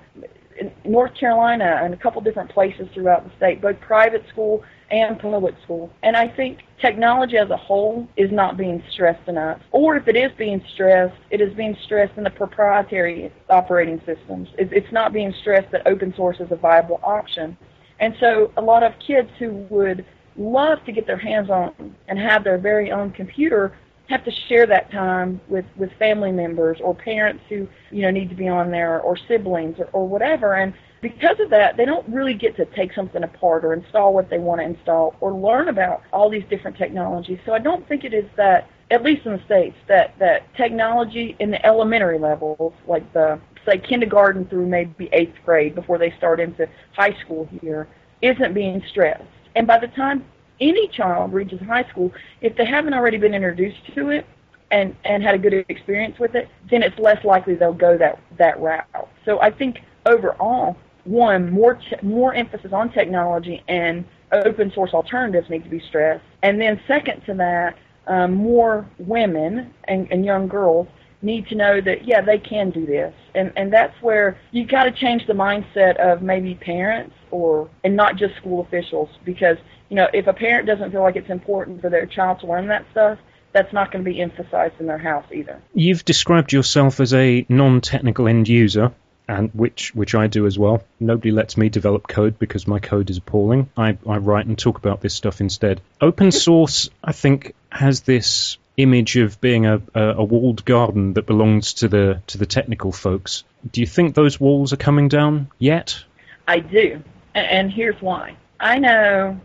in 0.59 0.71
North 0.83 1.15
Carolina, 1.15 1.79
and 1.81 1.93
a 1.93 1.97
couple 1.97 2.21
different 2.21 2.51
places 2.51 2.87
throughout 2.93 3.23
the 3.23 3.35
state, 3.37 3.61
both 3.61 3.79
private 3.79 4.27
school 4.29 4.63
and 4.91 5.19
public 5.19 5.55
school. 5.63 5.91
And 6.03 6.15
I 6.15 6.27
think 6.27 6.59
technology 6.81 7.37
as 7.37 7.49
a 7.49 7.57
whole 7.57 8.07
is 8.17 8.31
not 8.31 8.57
being 8.57 8.83
stressed 8.91 9.27
enough. 9.27 9.59
Or 9.71 9.95
if 9.95 10.07
it 10.07 10.15
is 10.15 10.31
being 10.37 10.63
stressed, 10.73 11.15
it 11.29 11.41
is 11.41 11.53
being 11.53 11.77
stressed 11.83 12.17
in 12.17 12.23
the 12.23 12.29
proprietary 12.29 13.31
operating 13.49 14.01
systems. 14.05 14.49
It's 14.57 14.91
not 14.91 15.13
being 15.13 15.33
stressed 15.41 15.71
that 15.71 15.85
open 15.85 16.13
source 16.15 16.39
is 16.39 16.51
a 16.51 16.55
viable 16.55 16.99
option. 17.03 17.57
And 17.99 18.15
so 18.19 18.51
a 18.57 18.61
lot 18.61 18.83
of 18.83 18.93
kids 19.05 19.29
who 19.39 19.51
would 19.69 20.05
love 20.37 20.83
to 20.85 20.91
get 20.91 21.05
their 21.05 21.17
hands 21.17 21.49
on 21.49 21.95
and 22.07 22.17
have 22.17 22.43
their 22.43 22.57
very 22.57 22.91
own 22.91 23.11
computer 23.11 23.77
have 24.09 24.25
to 24.25 24.31
share 24.47 24.65
that 24.65 24.91
time 24.91 25.39
with 25.47 25.65
with 25.77 25.91
family 25.99 26.31
members 26.31 26.79
or 26.83 26.95
parents 26.95 27.43
who 27.47 27.67
you 27.91 28.01
know 28.01 28.11
need 28.11 28.29
to 28.29 28.35
be 28.35 28.47
on 28.47 28.71
there 28.71 28.99
or 29.01 29.17
siblings 29.27 29.79
or, 29.79 29.85
or 29.93 30.07
whatever. 30.07 30.55
And 30.55 30.73
because 31.01 31.39
of 31.39 31.49
that 31.51 31.77
they 31.77 31.85
don't 31.85 32.07
really 32.09 32.33
get 32.33 32.55
to 32.57 32.65
take 32.65 32.93
something 32.93 33.23
apart 33.23 33.63
or 33.63 33.73
install 33.73 34.13
what 34.13 34.29
they 34.29 34.39
want 34.39 34.59
to 34.61 34.65
install 34.65 35.15
or 35.21 35.33
learn 35.33 35.69
about 35.69 36.01
all 36.11 36.29
these 36.29 36.43
different 36.49 36.77
technologies. 36.77 37.39
So 37.45 37.53
i 37.53 37.59
don't 37.59 37.87
think 37.87 38.03
it 38.03 38.13
is 38.13 38.25
that 38.35 38.67
at 38.91 39.03
least 39.03 39.25
in 39.25 39.33
the 39.33 39.43
states 39.45 39.77
that 39.87 40.17
that 40.19 40.53
technology 40.55 41.35
in 41.39 41.51
the 41.51 41.63
elementary 41.65 42.17
levels 42.17 42.73
like 42.87 43.11
the 43.13 43.39
say 43.65 43.77
kindergarten 43.77 44.45
through 44.45 44.65
maybe 44.65 45.09
eighth 45.13 45.35
grade 45.45 45.75
before 45.75 45.97
they 45.97 46.13
start 46.17 46.39
into 46.39 46.67
high 46.93 47.15
school 47.23 47.47
here 47.61 47.87
isn't 48.21 48.53
being 48.53 48.81
stressed. 48.89 49.23
And 49.55 49.67
by 49.67 49.79
the 49.79 49.87
time 49.87 50.25
any 50.61 50.87
child 50.87 51.33
reaches 51.33 51.59
high 51.61 51.87
school, 51.89 52.11
if 52.41 52.55
they 52.55 52.65
haven't 52.65 52.93
already 52.93 53.17
been 53.17 53.33
introduced 53.33 53.79
to 53.95 54.09
it 54.09 54.25
and 54.71 54.95
and 55.03 55.23
had 55.23 55.35
a 55.35 55.37
good 55.37 55.53
experience 55.69 56.19
with 56.19 56.35
it, 56.35 56.47
then 56.69 56.83
it's 56.83 56.97
less 56.99 57.23
likely 57.23 57.55
they'll 57.55 57.73
go 57.73 57.97
that 57.97 58.19
that 58.37 58.59
route. 58.59 59.09
So 59.25 59.39
I 59.41 59.51
think 59.51 59.79
overall, 60.05 60.77
one 61.05 61.51
more 61.51 61.75
ch- 61.75 62.01
more 62.03 62.33
emphasis 62.33 62.71
on 62.73 62.91
technology 62.91 63.63
and 63.67 64.05
open 64.31 64.71
source 64.73 64.93
alternatives 64.93 65.49
need 65.49 65.63
to 65.63 65.69
be 65.69 65.81
stressed, 65.87 66.23
and 66.43 66.61
then 66.61 66.79
second 66.87 67.21
to 67.25 67.33
that, 67.35 67.77
um, 68.07 68.33
more 68.33 68.89
women 68.99 69.73
and, 69.85 70.07
and 70.11 70.25
young 70.25 70.47
girls 70.47 70.87
need 71.21 71.47
to 71.47 71.55
know 71.55 71.81
that 71.81 72.07
yeah 72.07 72.21
they 72.21 72.37
can 72.37 72.69
do 72.69 72.85
this 72.85 73.13
and 73.35 73.51
and 73.57 73.73
that's 73.73 73.93
where 74.01 74.37
you 74.51 74.65
got 74.65 74.85
to 74.85 74.91
change 74.91 75.25
the 75.27 75.33
mindset 75.33 75.97
of 75.97 76.21
maybe 76.21 76.55
parents 76.55 77.13
or 77.29 77.69
and 77.83 77.95
not 77.95 78.15
just 78.15 78.35
school 78.37 78.61
officials 78.61 79.09
because 79.25 79.57
you 79.89 79.95
know 79.95 80.07
if 80.13 80.27
a 80.27 80.33
parent 80.33 80.67
doesn't 80.67 80.91
feel 80.91 81.01
like 81.01 81.15
it's 81.15 81.29
important 81.29 81.81
for 81.81 81.89
their 81.89 82.05
child 82.05 82.39
to 82.39 82.47
learn 82.47 82.67
that 82.67 82.85
stuff 82.91 83.17
that's 83.51 83.73
not 83.73 83.91
going 83.91 84.03
to 84.03 84.09
be 84.09 84.21
emphasized 84.21 84.75
in 84.79 84.85
their 84.85 84.97
house 84.97 85.25
either 85.33 85.61
you've 85.73 86.05
described 86.05 86.53
yourself 86.53 86.99
as 86.99 87.13
a 87.13 87.45
non-technical 87.49 88.27
end 88.27 88.47
user 88.47 88.91
and 89.29 89.51
which 89.53 89.93
which 89.93 90.15
I 90.15 90.25
do 90.25 90.47
as 90.47 90.57
well. 90.57 90.83
Nobody 90.99 91.31
lets 91.31 91.55
me 91.55 91.69
develop 91.69 92.07
code 92.07 92.39
because 92.39 92.67
my 92.67 92.79
code 92.79 93.11
is 93.11 93.17
appalling. 93.17 93.69
I, 93.77 93.95
I 94.07 94.17
write 94.17 94.47
and 94.47 94.57
talk 94.57 94.79
about 94.79 95.01
this 95.01 95.13
stuff 95.13 95.39
instead. 95.39 95.81
Open 96.01 96.31
source, 96.31 96.89
I 97.03 97.11
think, 97.11 97.53
has 97.71 98.01
this 98.01 98.57
image 98.77 99.17
of 99.17 99.39
being 99.39 99.67
a, 99.67 99.81
a, 99.93 100.23
walled 100.23 100.65
garden 100.65 101.13
that 101.13 101.27
belongs 101.27 101.75
to 101.75 101.87
the 101.87 102.21
to 102.27 102.39
the 102.39 102.47
technical 102.47 102.91
folks. 102.91 103.43
Do 103.71 103.81
you 103.81 103.87
think 103.87 104.15
those 104.15 104.39
walls 104.39 104.73
are 104.73 104.77
coming 104.77 105.09
down 105.09 105.51
yet? 105.59 106.03
I 106.47 106.59
do, 106.59 107.03
and 107.35 107.71
here's 107.71 108.01
why. 108.01 108.35
I 108.59 108.79
know 108.79 109.39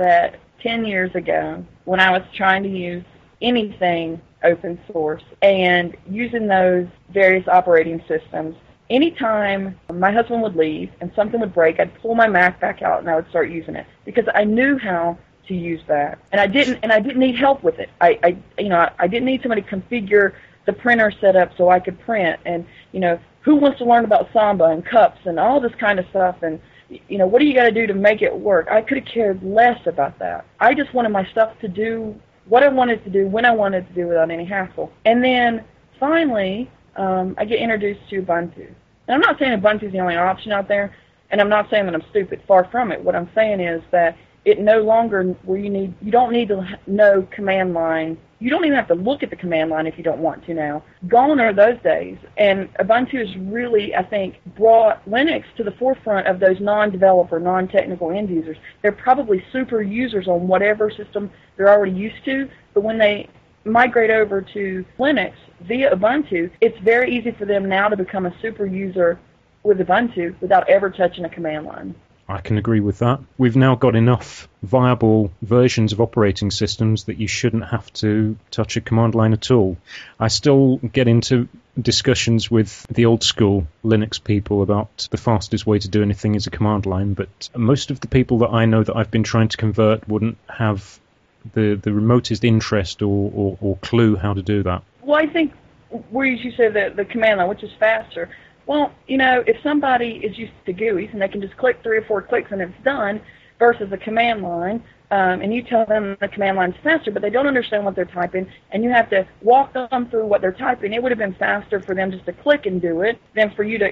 that 0.00 0.40
10 0.62 0.84
years 0.84 1.14
ago, 1.14 1.64
when 1.84 2.00
I 2.00 2.10
was 2.10 2.22
trying 2.34 2.62
to 2.62 2.68
use 2.68 3.04
anything 3.42 4.20
open 4.42 4.80
source 4.90 5.22
and 5.42 5.96
using 6.08 6.46
those 6.46 6.86
various 7.12 7.46
operating 7.48 8.02
systems, 8.08 8.56
anytime 8.88 9.78
my 9.92 10.10
husband 10.10 10.42
would 10.42 10.56
leave 10.56 10.90
and 11.00 11.12
something 11.14 11.40
would 11.40 11.54
break, 11.54 11.78
I'd 11.78 11.94
pull 12.00 12.14
my 12.14 12.26
Mac 12.26 12.60
back 12.60 12.82
out 12.82 13.00
and 13.00 13.10
I 13.10 13.16
would 13.16 13.28
start 13.28 13.50
using 13.50 13.76
it 13.76 13.86
because 14.04 14.24
I 14.34 14.44
knew 14.44 14.78
how 14.78 15.18
to 15.48 15.54
use 15.54 15.80
that. 15.88 16.18
And 16.32 16.40
I 16.40 16.46
didn't 16.46 16.78
and 16.82 16.92
I 16.92 17.00
didn't 17.00 17.20
need 17.20 17.36
help 17.36 17.62
with 17.62 17.78
it. 17.78 17.90
I, 18.00 18.18
I 18.22 18.62
you 18.62 18.68
know, 18.68 18.78
I 18.78 18.90
I 18.98 19.06
didn't 19.06 19.26
need 19.26 19.42
somebody 19.42 19.62
to 19.62 19.68
configure 19.68 20.32
the 20.66 20.72
printer 20.72 21.12
setup 21.20 21.56
so 21.56 21.68
I 21.68 21.80
could 21.80 21.98
print 22.00 22.40
and 22.46 22.66
you 22.92 23.00
know, 23.00 23.18
who 23.42 23.56
wants 23.56 23.78
to 23.78 23.84
learn 23.84 24.04
about 24.04 24.28
Samba 24.32 24.64
and 24.64 24.84
cups 24.84 25.20
and 25.24 25.38
all 25.38 25.60
this 25.60 25.74
kind 25.78 25.98
of 25.98 26.06
stuff 26.10 26.36
and 26.42 26.60
you 27.08 27.18
know, 27.18 27.26
what 27.26 27.38
do 27.38 27.44
you 27.46 27.54
got 27.54 27.64
to 27.64 27.72
do 27.72 27.86
to 27.86 27.94
make 27.94 28.22
it 28.22 28.34
work? 28.34 28.68
I 28.70 28.82
could 28.82 28.98
have 28.98 29.06
cared 29.06 29.42
less 29.42 29.78
about 29.86 30.18
that. 30.18 30.44
I 30.58 30.74
just 30.74 30.92
wanted 30.92 31.10
my 31.10 31.24
stuff 31.26 31.52
to 31.60 31.68
do 31.68 32.14
what 32.46 32.62
I 32.62 32.68
wanted 32.68 33.04
to 33.04 33.10
do 33.10 33.28
when 33.28 33.44
I 33.44 33.52
wanted 33.52 33.86
to 33.88 33.94
do 33.94 34.08
without 34.08 34.30
any 34.30 34.44
hassle. 34.44 34.92
And 35.04 35.22
then 35.22 35.64
finally, 35.98 36.70
um, 36.96 37.34
I 37.38 37.44
get 37.44 37.60
introduced 37.60 38.00
to 38.10 38.22
Ubuntu. 38.22 38.66
And 38.66 39.14
I'm 39.14 39.20
not 39.20 39.38
saying 39.38 39.58
Ubuntu 39.58 39.84
is 39.84 39.92
the 39.92 40.00
only 40.00 40.16
option 40.16 40.52
out 40.52 40.68
there, 40.68 40.94
and 41.30 41.40
I'm 41.40 41.48
not 41.48 41.70
saying 41.70 41.86
that 41.86 41.94
I'm 41.94 42.04
stupid. 42.10 42.42
Far 42.46 42.68
from 42.70 42.92
it. 42.92 43.02
What 43.02 43.14
I'm 43.14 43.30
saying 43.34 43.60
is 43.60 43.82
that 43.92 44.16
it 44.44 44.58
no 44.58 44.80
longer 44.80 45.22
where 45.44 45.58
you 45.58 45.70
need 45.70 45.94
you 46.00 46.10
don't 46.10 46.32
need 46.32 46.48
to 46.48 46.78
know 46.86 47.26
command 47.30 47.74
line. 47.74 48.18
You 48.40 48.48
don't 48.48 48.64
even 48.64 48.76
have 48.76 48.88
to 48.88 48.94
look 48.94 49.22
at 49.22 49.28
the 49.28 49.36
command 49.36 49.70
line 49.70 49.86
if 49.86 49.98
you 49.98 50.02
don't 50.02 50.18
want 50.18 50.44
to 50.46 50.54
now. 50.54 50.82
Gone 51.06 51.38
are 51.40 51.52
those 51.52 51.78
days, 51.82 52.16
and 52.38 52.72
Ubuntu 52.76 53.18
has 53.18 53.36
really, 53.36 53.94
I 53.94 54.02
think, 54.02 54.36
brought 54.56 55.04
Linux 55.04 55.44
to 55.58 55.62
the 55.62 55.72
forefront 55.72 56.26
of 56.26 56.40
those 56.40 56.58
non-developer, 56.58 57.38
non-technical 57.38 58.10
end 58.12 58.30
users. 58.30 58.56
They're 58.80 58.92
probably 58.92 59.44
super 59.52 59.82
users 59.82 60.26
on 60.26 60.48
whatever 60.48 60.90
system 60.90 61.30
they're 61.56 61.68
already 61.68 61.92
used 61.92 62.24
to, 62.24 62.48
but 62.72 62.82
when 62.82 62.96
they 62.96 63.28
migrate 63.66 64.10
over 64.10 64.40
to 64.40 64.86
Linux 64.98 65.34
via 65.68 65.94
Ubuntu, 65.94 66.50
it's 66.62 66.78
very 66.78 67.14
easy 67.14 67.32
for 67.32 67.44
them 67.44 67.68
now 67.68 67.88
to 67.88 67.96
become 67.96 68.24
a 68.24 68.34
super 68.40 68.64
user 68.64 69.20
with 69.64 69.78
Ubuntu 69.78 70.34
without 70.40 70.66
ever 70.70 70.88
touching 70.88 71.26
a 71.26 71.28
command 71.28 71.66
line. 71.66 71.94
I 72.30 72.40
can 72.40 72.58
agree 72.58 72.80
with 72.80 73.00
that. 73.00 73.20
We've 73.38 73.56
now 73.56 73.74
got 73.74 73.96
enough 73.96 74.48
viable 74.62 75.32
versions 75.42 75.92
of 75.92 76.00
operating 76.00 76.50
systems 76.50 77.04
that 77.04 77.18
you 77.18 77.26
shouldn't 77.26 77.64
have 77.64 77.92
to 77.94 78.36
touch 78.50 78.76
a 78.76 78.80
command 78.80 79.14
line 79.14 79.32
at 79.32 79.50
all. 79.50 79.76
I 80.18 80.28
still 80.28 80.76
get 80.78 81.08
into 81.08 81.48
discussions 81.80 82.50
with 82.50 82.86
the 82.88 83.06
old 83.06 83.24
school 83.24 83.66
Linux 83.84 84.22
people 84.22 84.62
about 84.62 85.08
the 85.10 85.16
fastest 85.16 85.66
way 85.66 85.78
to 85.78 85.88
do 85.88 86.02
anything 86.02 86.34
is 86.34 86.46
a 86.46 86.50
command 86.50 86.86
line, 86.86 87.14
but 87.14 87.48
most 87.56 87.90
of 87.90 88.00
the 88.00 88.08
people 88.08 88.38
that 88.38 88.50
I 88.50 88.64
know 88.64 88.84
that 88.84 88.96
I've 88.96 89.10
been 89.10 89.24
trying 89.24 89.48
to 89.48 89.56
convert 89.56 90.06
wouldn't 90.08 90.38
have 90.48 91.00
the, 91.54 91.74
the 91.82 91.92
remotest 91.92 92.44
interest 92.44 93.02
or, 93.02 93.32
or, 93.34 93.58
or 93.60 93.76
clue 93.78 94.16
how 94.16 94.34
to 94.34 94.42
do 94.42 94.62
that. 94.62 94.82
Well, 95.02 95.18
I 95.18 95.26
think 95.26 95.52
where 96.10 96.26
you 96.26 96.52
say 96.52 96.68
the, 96.68 96.92
the 96.94 97.04
command 97.04 97.38
line, 97.38 97.48
which 97.48 97.62
is 97.62 97.72
faster, 97.78 98.30
well, 98.66 98.92
you 99.06 99.16
know, 99.16 99.42
if 99.46 99.56
somebody 99.62 100.20
is 100.22 100.38
used 100.38 100.52
to 100.66 100.72
GUIs 100.72 101.12
and 101.12 101.20
they 101.20 101.28
can 101.28 101.40
just 101.40 101.56
click 101.56 101.80
three 101.82 101.98
or 101.98 102.02
four 102.02 102.22
clicks 102.22 102.52
and 102.52 102.60
it's 102.60 102.72
done, 102.84 103.20
versus 103.60 103.92
a 103.92 103.96
command 103.98 104.42
line, 104.42 104.82
um, 105.12 105.42
and 105.42 105.54
you 105.54 105.62
tell 105.62 105.86
them 105.86 106.16
the 106.20 106.26
command 106.26 106.56
line's 106.56 106.74
faster, 106.82 107.12
but 107.12 107.22
they 107.22 107.30
don't 107.30 107.46
understand 107.46 107.84
what 107.84 107.94
they're 107.94 108.04
typing, 108.06 108.50
and 108.72 108.82
you 108.82 108.90
have 108.90 109.08
to 109.10 109.24
walk 109.42 109.72
them 109.72 110.08
through 110.10 110.26
what 110.26 110.40
they're 110.40 110.50
typing, 110.50 110.92
it 110.92 111.02
would 111.02 111.12
have 111.12 111.18
been 111.18 111.34
faster 111.34 111.80
for 111.80 111.94
them 111.94 112.10
just 112.10 112.24
to 112.24 112.32
click 112.32 112.66
and 112.66 112.80
do 112.80 113.02
it 113.02 113.20
than 113.36 113.52
for 113.54 113.62
you 113.62 113.78
to 113.78 113.90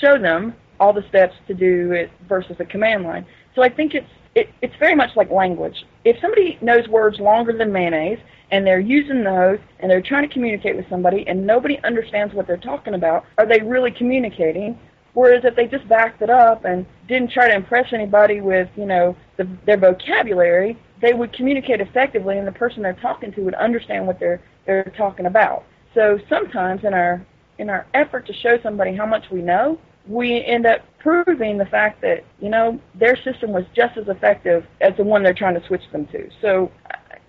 show 0.00 0.18
them 0.18 0.54
all 0.78 0.92
the 0.92 1.04
steps 1.08 1.34
to 1.48 1.54
do 1.54 1.92
it 1.92 2.10
versus 2.28 2.54
a 2.60 2.64
command 2.64 3.02
line. 3.02 3.24
So 3.54 3.62
I 3.62 3.70
think 3.70 3.94
it's 3.94 4.06
it, 4.36 4.50
it's 4.60 4.76
very 4.78 4.94
much 4.94 5.16
like 5.16 5.30
language. 5.30 5.84
If 6.04 6.20
somebody 6.20 6.58
knows 6.60 6.86
words 6.88 7.18
longer 7.18 7.56
than 7.56 7.72
mayonnaise 7.72 8.18
and 8.50 8.66
they're 8.66 8.78
using 8.78 9.24
those 9.24 9.58
and 9.80 9.90
they're 9.90 10.02
trying 10.02 10.28
to 10.28 10.32
communicate 10.32 10.76
with 10.76 10.88
somebody 10.90 11.26
and 11.26 11.44
nobody 11.44 11.80
understands 11.82 12.34
what 12.34 12.46
they're 12.46 12.58
talking 12.58 12.94
about, 12.94 13.24
are 13.38 13.46
they 13.46 13.60
really 13.60 13.90
communicating? 13.90 14.78
Whereas 15.14 15.44
if 15.44 15.56
they 15.56 15.66
just 15.66 15.88
backed 15.88 16.20
it 16.20 16.28
up 16.28 16.66
and 16.66 16.84
didn't 17.08 17.30
try 17.32 17.48
to 17.48 17.54
impress 17.54 17.94
anybody 17.94 18.42
with, 18.42 18.68
you 18.76 18.84
know, 18.84 19.16
the, 19.38 19.48
their 19.64 19.78
vocabulary, 19.78 20.78
they 21.00 21.14
would 21.14 21.32
communicate 21.32 21.80
effectively 21.80 22.36
and 22.36 22.46
the 22.46 22.52
person 22.52 22.82
they're 22.82 22.92
talking 22.92 23.32
to 23.32 23.40
would 23.40 23.54
understand 23.54 24.06
what 24.06 24.20
they're 24.20 24.42
they're 24.66 24.92
talking 24.96 25.26
about. 25.26 25.64
So 25.94 26.18
sometimes 26.28 26.84
in 26.84 26.92
our 26.92 27.24
in 27.58 27.70
our 27.70 27.86
effort 27.94 28.26
to 28.26 28.34
show 28.34 28.58
somebody 28.62 28.94
how 28.94 29.06
much 29.06 29.24
we 29.30 29.40
know, 29.40 29.78
we 30.08 30.44
end 30.44 30.66
up 30.66 30.80
proving 30.98 31.58
the 31.58 31.66
fact 31.66 32.00
that 32.02 32.24
you 32.40 32.48
know 32.48 32.80
their 32.94 33.16
system 33.16 33.52
was 33.52 33.64
just 33.74 33.96
as 33.96 34.08
effective 34.08 34.66
as 34.80 34.96
the 34.96 35.04
one 35.04 35.22
they're 35.22 35.34
trying 35.34 35.60
to 35.60 35.66
switch 35.66 35.82
them 35.92 36.06
to. 36.06 36.28
So 36.40 36.70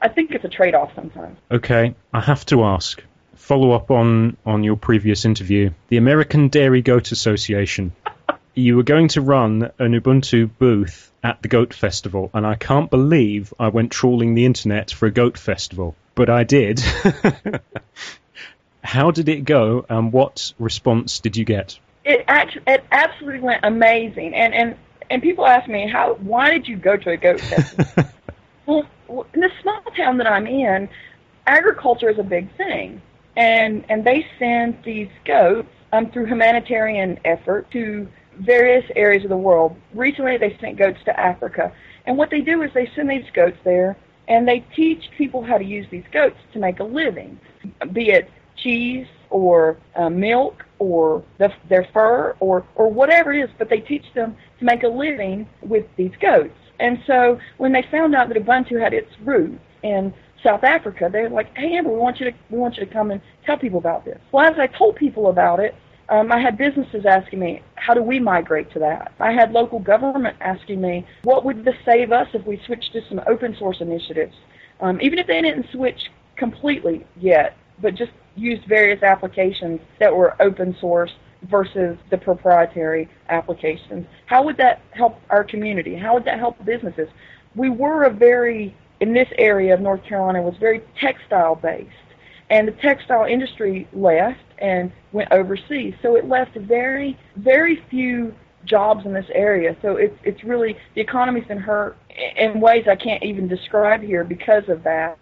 I 0.01 0.07
think 0.07 0.31
it's 0.31 0.45
a 0.45 0.49
trade-off 0.49 0.91
sometimes. 0.95 1.37
Okay, 1.51 1.95
I 2.13 2.21
have 2.21 2.45
to 2.47 2.63
ask. 2.63 3.03
Follow 3.35 3.71
up 3.71 3.91
on 3.91 4.37
on 4.45 4.63
your 4.63 4.77
previous 4.77 5.25
interview. 5.25 5.71
The 5.89 5.97
American 5.97 6.49
Dairy 6.49 6.81
Goat 6.81 7.11
Association. 7.11 7.93
you 8.57 8.75
were 8.75 8.83
going 8.83 9.07
to 9.09 9.21
run 9.21 9.71
an 9.77 9.93
Ubuntu 9.93 10.49
booth 10.57 11.11
at 11.23 11.41
the 11.41 11.47
Goat 11.47 11.73
Festival, 11.73 12.31
and 12.33 12.45
I 12.45 12.55
can't 12.55 12.89
believe 12.89 13.53
I 13.59 13.67
went 13.67 13.91
trawling 13.91 14.33
the 14.33 14.45
internet 14.45 14.91
for 14.91 15.05
a 15.05 15.11
Goat 15.11 15.37
Festival, 15.37 15.95
but 16.15 16.29
I 16.29 16.43
did. 16.43 16.81
How 18.83 19.11
did 19.11 19.29
it 19.29 19.45
go, 19.45 19.85
and 19.87 20.11
what 20.11 20.53
response 20.57 21.19
did 21.19 21.37
you 21.37 21.45
get? 21.45 21.77
It 22.07 22.23
actually 22.27 22.63
it 22.67 22.85
absolutely 22.91 23.41
went 23.41 23.59
amazing. 23.63 24.33
And 24.33 24.53
and 24.53 24.75
and 25.09 25.21
people 25.21 25.45
ask 25.45 25.69
me 25.69 25.87
how 25.87 26.15
why 26.15 26.49
did 26.49 26.67
you 26.67 26.77
go 26.77 26.97
to 26.97 27.11
a 27.11 27.17
goat 27.17 27.41
festival? 27.41 28.05
well, 28.65 28.87
in 29.33 29.41
the 29.41 29.51
small 29.61 29.81
town 29.95 30.17
that 30.17 30.27
I'm 30.27 30.47
in, 30.47 30.89
agriculture 31.45 32.09
is 32.09 32.17
a 32.17 32.23
big 32.23 32.55
thing, 32.55 33.01
and 33.35 33.85
and 33.89 34.05
they 34.05 34.25
send 34.39 34.77
these 34.83 35.09
goats 35.25 35.69
um, 35.91 36.09
through 36.09 36.25
humanitarian 36.25 37.19
effort 37.25 37.69
to 37.71 38.07
various 38.39 38.85
areas 38.95 39.23
of 39.23 39.29
the 39.29 39.37
world. 39.37 39.75
Recently, 39.93 40.37
they 40.37 40.57
sent 40.61 40.77
goats 40.77 40.99
to 41.05 41.19
Africa, 41.19 41.73
and 42.05 42.17
what 42.17 42.29
they 42.29 42.41
do 42.41 42.61
is 42.61 42.71
they 42.73 42.89
send 42.95 43.09
these 43.09 43.29
goats 43.33 43.57
there, 43.65 43.97
and 44.29 44.47
they 44.47 44.61
teach 44.75 45.09
people 45.17 45.43
how 45.43 45.57
to 45.57 45.65
use 45.65 45.87
these 45.91 46.05
goats 46.11 46.37
to 46.53 46.59
make 46.59 46.79
a 46.79 46.83
living, 46.85 47.37
be 47.91 48.11
it 48.11 48.31
cheese 48.55 49.07
or 49.29 49.77
uh, 49.95 50.09
milk 50.09 50.63
or 50.79 51.23
the, 51.37 51.51
their 51.69 51.87
fur 51.93 52.35
or 52.39 52.65
or 52.75 52.91
whatever 52.91 53.33
it 53.33 53.43
is. 53.43 53.49
But 53.57 53.69
they 53.69 53.79
teach 53.79 54.05
them 54.15 54.35
to 54.59 54.65
make 54.65 54.83
a 54.83 54.87
living 54.87 55.47
with 55.61 55.85
these 55.97 56.11
goats. 56.21 56.57
And 56.79 56.99
so 57.07 57.39
when 57.57 57.71
they 57.71 57.83
found 57.89 58.15
out 58.15 58.29
that 58.29 58.37
Ubuntu 58.37 58.79
had 58.79 58.93
its 58.93 59.09
roots 59.23 59.59
in 59.83 60.13
South 60.43 60.63
Africa, 60.63 61.09
they're 61.11 61.29
like, 61.29 61.55
"Hey, 61.57 61.75
Amber, 61.75 61.91
we 61.91 61.97
want 61.97 62.19
you 62.19 62.31
to 62.31 62.37
we 62.49 62.57
want 62.57 62.77
you 62.77 62.85
to 62.85 62.91
come 62.91 63.11
and 63.11 63.21
tell 63.45 63.57
people 63.57 63.79
about 63.79 64.05
this." 64.05 64.19
Well, 64.31 64.45
as 64.45 64.59
I 64.59 64.67
told 64.67 64.95
people 64.95 65.29
about 65.29 65.59
it, 65.59 65.73
um, 66.09 66.31
I 66.31 66.39
had 66.39 66.57
businesses 66.57 67.05
asking 67.05 67.39
me, 67.39 67.63
"How 67.75 67.93
do 67.93 68.03
we 68.03 68.19
migrate 68.19 68.71
to 68.71 68.79
that?" 68.79 69.11
I 69.19 69.31
had 69.31 69.51
local 69.51 69.79
government 69.79 70.37
asking 70.39 70.79
me, 70.81 71.05
"What 71.23 71.43
would 71.43 71.65
this 71.65 71.75
save 71.83 72.11
us 72.11 72.27
if 72.33 72.45
we 72.45 72.61
switched 72.65 72.93
to 72.93 73.01
some 73.09 73.21
open 73.27 73.55
source 73.57 73.81
initiatives?" 73.81 74.35
Um, 74.79 74.99
even 75.01 75.17
if 75.17 75.25
they 75.25 75.41
didn't 75.41 75.69
switch 75.71 76.11
completely 76.35 77.05
yet, 77.19 77.55
but 77.81 77.95
just 77.95 78.11
used 78.37 78.65
various 78.67 79.01
applications 79.03 79.79
that 79.99 80.15
were 80.15 80.35
open 80.41 80.75
source 80.79 81.11
versus 81.43 81.97
the 82.09 82.17
proprietary 82.17 83.09
applications. 83.29 84.05
How 84.25 84.43
would 84.43 84.57
that 84.57 84.81
help 84.91 85.19
our 85.29 85.43
community? 85.43 85.95
How 85.95 86.13
would 86.13 86.25
that 86.25 86.39
help 86.39 86.63
businesses? 86.65 87.07
We 87.55 87.69
were 87.69 88.03
a 88.03 88.09
very, 88.09 88.75
in 88.99 89.13
this 89.13 89.27
area 89.37 89.73
of 89.73 89.81
North 89.81 90.03
Carolina, 90.03 90.41
was 90.41 90.55
very 90.59 90.83
textile 90.99 91.55
based. 91.55 91.89
And 92.49 92.67
the 92.67 92.71
textile 92.73 93.25
industry 93.25 93.87
left 93.93 94.39
and 94.59 94.91
went 95.11 95.31
overseas. 95.31 95.93
So 96.01 96.15
it 96.15 96.25
left 96.25 96.55
very, 96.55 97.19
very 97.35 97.83
few 97.89 98.33
jobs 98.65 99.05
in 99.05 99.13
this 99.13 99.25
area. 99.33 99.75
So 99.81 99.95
it's 99.95 100.17
it's 100.23 100.43
really 100.43 100.77
the 100.95 101.01
economy's 101.01 101.45
been 101.45 101.57
hurt 101.57 101.97
in 102.35 102.59
ways 102.59 102.85
I 102.89 102.95
can't 102.95 103.23
even 103.23 103.47
describe 103.47 104.01
here 104.01 104.23
because 104.23 104.63
of 104.69 104.83
that. 104.83 105.17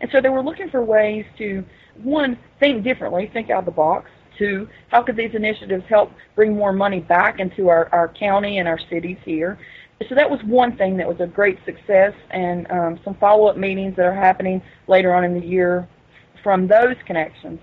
And 0.00 0.10
so 0.12 0.20
they 0.20 0.28
were 0.28 0.42
looking 0.42 0.68
for 0.70 0.84
ways 0.84 1.24
to 1.38 1.64
one 2.02 2.38
think 2.60 2.84
differently, 2.84 3.30
think 3.32 3.50
out 3.50 3.60
of 3.60 3.64
the 3.64 3.70
box, 3.70 4.10
Two, 4.38 4.68
how 4.88 5.02
could 5.02 5.16
these 5.16 5.34
initiatives 5.34 5.84
help 5.88 6.12
bring 6.34 6.56
more 6.56 6.72
money 6.72 7.00
back 7.00 7.38
into 7.38 7.68
our, 7.68 7.88
our 7.92 8.08
county 8.08 8.58
and 8.58 8.68
our 8.68 8.78
cities 8.90 9.18
here? 9.24 9.58
So 10.08 10.14
that 10.14 10.28
was 10.28 10.40
one 10.44 10.76
thing 10.76 10.96
that 10.96 11.06
was 11.06 11.20
a 11.20 11.26
great 11.26 11.58
success, 11.64 12.12
and 12.30 12.70
um, 12.70 13.00
some 13.04 13.14
follow-up 13.14 13.56
meetings 13.56 13.94
that 13.96 14.04
are 14.04 14.14
happening 14.14 14.60
later 14.88 15.14
on 15.14 15.24
in 15.24 15.34
the 15.34 15.46
year 15.46 15.88
from 16.42 16.66
those 16.66 16.96
connections. 17.06 17.60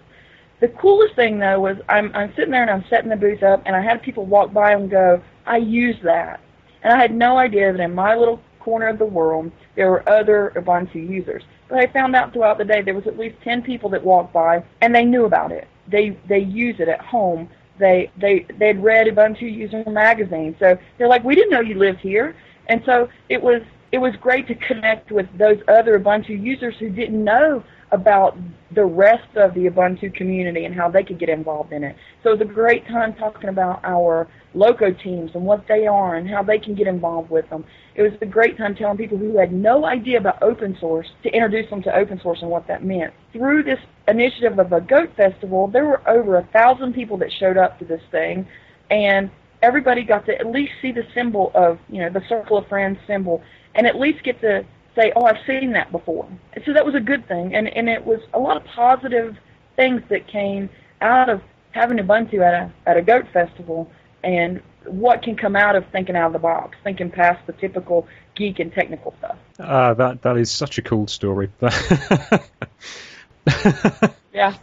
The 0.61 0.69
coolest 0.69 1.15
thing 1.15 1.39
though 1.39 1.59
was 1.59 1.77
I'm, 1.89 2.11
I'm 2.15 2.33
sitting 2.35 2.51
there 2.51 2.61
and 2.61 2.71
I'm 2.71 2.85
setting 2.89 3.09
the 3.09 3.15
booth 3.15 3.43
up, 3.43 3.61
and 3.65 3.75
I 3.75 3.81
had 3.81 4.01
people 4.01 4.25
walk 4.25 4.53
by 4.53 4.71
and 4.71 4.89
go, 4.89 5.21
"I 5.45 5.57
use 5.57 5.97
that," 6.03 6.39
and 6.83 6.93
I 6.93 7.01
had 7.01 7.13
no 7.13 7.37
idea 7.37 7.71
that 7.73 7.81
in 7.81 7.93
my 7.93 8.15
little 8.15 8.39
corner 8.63 8.87
of 8.87 8.97
the 8.97 9.05
world 9.05 9.51
there 9.75 9.89
were 9.89 10.07
other 10.07 10.53
Ubuntu 10.55 10.95
users. 10.95 11.43
But 11.67 11.79
I 11.79 11.87
found 11.87 12.15
out 12.15 12.33
throughout 12.33 12.57
the 12.57 12.65
day 12.65 12.81
there 12.81 12.93
was 12.93 13.07
at 13.07 13.17
least 13.17 13.35
10 13.43 13.61
people 13.61 13.89
that 13.91 14.03
walked 14.03 14.33
by 14.33 14.63
and 14.81 14.93
they 14.93 15.05
knew 15.05 15.25
about 15.25 15.51
it 15.51 15.67
they 15.91 16.17
they 16.27 16.39
use 16.39 16.77
it 16.79 16.87
at 16.87 17.01
home. 17.01 17.49
They 17.77 18.11
they 18.17 18.45
they'd 18.57 18.79
read 18.79 19.07
Ubuntu 19.07 19.41
User 19.41 19.83
magazine, 19.89 20.55
so 20.59 20.77
they're 20.97 21.07
like, 21.07 21.23
we 21.23 21.35
didn't 21.35 21.51
know 21.51 21.61
you 21.61 21.75
lived 21.75 21.99
here, 21.99 22.35
and 22.67 22.81
so 22.85 23.09
it 23.29 23.41
was 23.41 23.61
it 23.91 23.97
was 23.97 24.15
great 24.21 24.47
to 24.47 24.55
connect 24.55 25.11
with 25.11 25.27
those 25.37 25.59
other 25.67 25.99
Ubuntu 25.99 26.41
users 26.41 26.75
who 26.79 26.89
didn't 26.89 27.23
know 27.23 27.63
about 27.91 28.37
the 28.73 28.85
rest 28.85 29.35
of 29.35 29.53
the 29.53 29.69
Ubuntu 29.69 30.13
community 30.13 30.63
and 30.65 30.73
how 30.73 30.89
they 30.89 31.03
could 31.03 31.19
get 31.19 31.29
involved 31.29 31.73
in 31.73 31.83
it. 31.83 31.95
So 32.23 32.29
it 32.29 32.39
was 32.39 32.49
a 32.49 32.53
great 32.53 32.87
time 32.87 33.13
talking 33.15 33.49
about 33.49 33.81
our 33.83 34.29
loco 34.53 34.91
teams 34.91 35.31
and 35.33 35.43
what 35.43 35.65
they 35.67 35.87
are 35.87 36.15
and 36.15 36.29
how 36.29 36.41
they 36.43 36.57
can 36.57 36.73
get 36.75 36.87
involved 36.87 37.29
with 37.29 37.49
them. 37.49 37.65
It 37.95 38.01
was 38.01 38.13
a 38.21 38.25
great 38.25 38.57
time 38.57 38.75
telling 38.75 38.97
people 38.97 39.17
who 39.17 39.37
had 39.37 39.51
no 39.51 39.85
idea 39.85 40.19
about 40.19 40.41
open 40.41 40.77
source 40.79 41.07
to 41.23 41.29
introduce 41.29 41.69
them 41.69 41.83
to 41.83 41.95
open 41.95 42.19
source 42.21 42.39
and 42.41 42.49
what 42.49 42.67
that 42.67 42.83
meant. 42.83 43.13
Through 43.33 43.63
this 43.63 43.79
initiative 44.07 44.57
of 44.57 44.71
a 44.71 44.81
goat 44.81 45.09
festival, 45.17 45.67
there 45.67 45.85
were 45.85 46.07
over 46.09 46.37
a 46.37 46.47
thousand 46.53 46.93
people 46.93 47.17
that 47.17 47.31
showed 47.39 47.57
up 47.57 47.77
to 47.79 47.85
this 47.85 48.01
thing 48.09 48.47
and 48.89 49.29
everybody 49.61 50.03
got 50.03 50.25
to 50.25 50.39
at 50.39 50.47
least 50.47 50.71
see 50.81 50.91
the 50.91 51.05
symbol 51.13 51.51
of, 51.55 51.77
you 51.89 51.99
know, 51.99 52.09
the 52.09 52.23
circle 52.27 52.57
of 52.57 52.67
friends 52.67 52.97
symbol 53.05 53.43
and 53.75 53.85
at 53.85 53.99
least 53.99 54.23
get 54.23 54.39
to 54.41 54.65
say, 54.95 55.11
"Oh, 55.15 55.25
I've 55.25 55.43
seen 55.45 55.73
that 55.73 55.91
before." 55.91 56.27
So 56.65 56.73
that 56.73 56.85
was 56.85 56.95
a 56.95 56.99
good 56.99 57.27
thing, 57.27 57.55
and 57.55 57.67
and 57.67 57.89
it 57.89 58.05
was 58.05 58.19
a 58.33 58.39
lot 58.39 58.57
of 58.57 58.63
positive 58.65 59.37
things 59.75 60.01
that 60.09 60.27
came 60.27 60.69
out 61.01 61.29
of 61.29 61.41
having 61.71 61.97
Ubuntu 61.97 62.41
at 62.41 62.53
a 62.53 62.71
at 62.85 62.97
a 62.97 63.01
goat 63.01 63.25
festival, 63.33 63.89
and 64.23 64.61
what 64.85 65.21
can 65.21 65.35
come 65.35 65.55
out 65.55 65.75
of 65.75 65.85
thinking 65.91 66.15
out 66.15 66.27
of 66.27 66.33
the 66.33 66.39
box, 66.39 66.77
thinking 66.83 67.11
past 67.11 67.45
the 67.47 67.53
typical 67.53 68.07
geek 68.35 68.59
and 68.59 68.73
technical 68.73 69.13
stuff. 69.19 69.37
Ah, 69.59 69.93
that 69.93 70.21
that 70.23 70.37
is 70.37 70.51
such 70.51 70.77
a 70.77 70.81
cool 70.81 71.07
story. 71.07 71.49
yeah. 74.41 74.55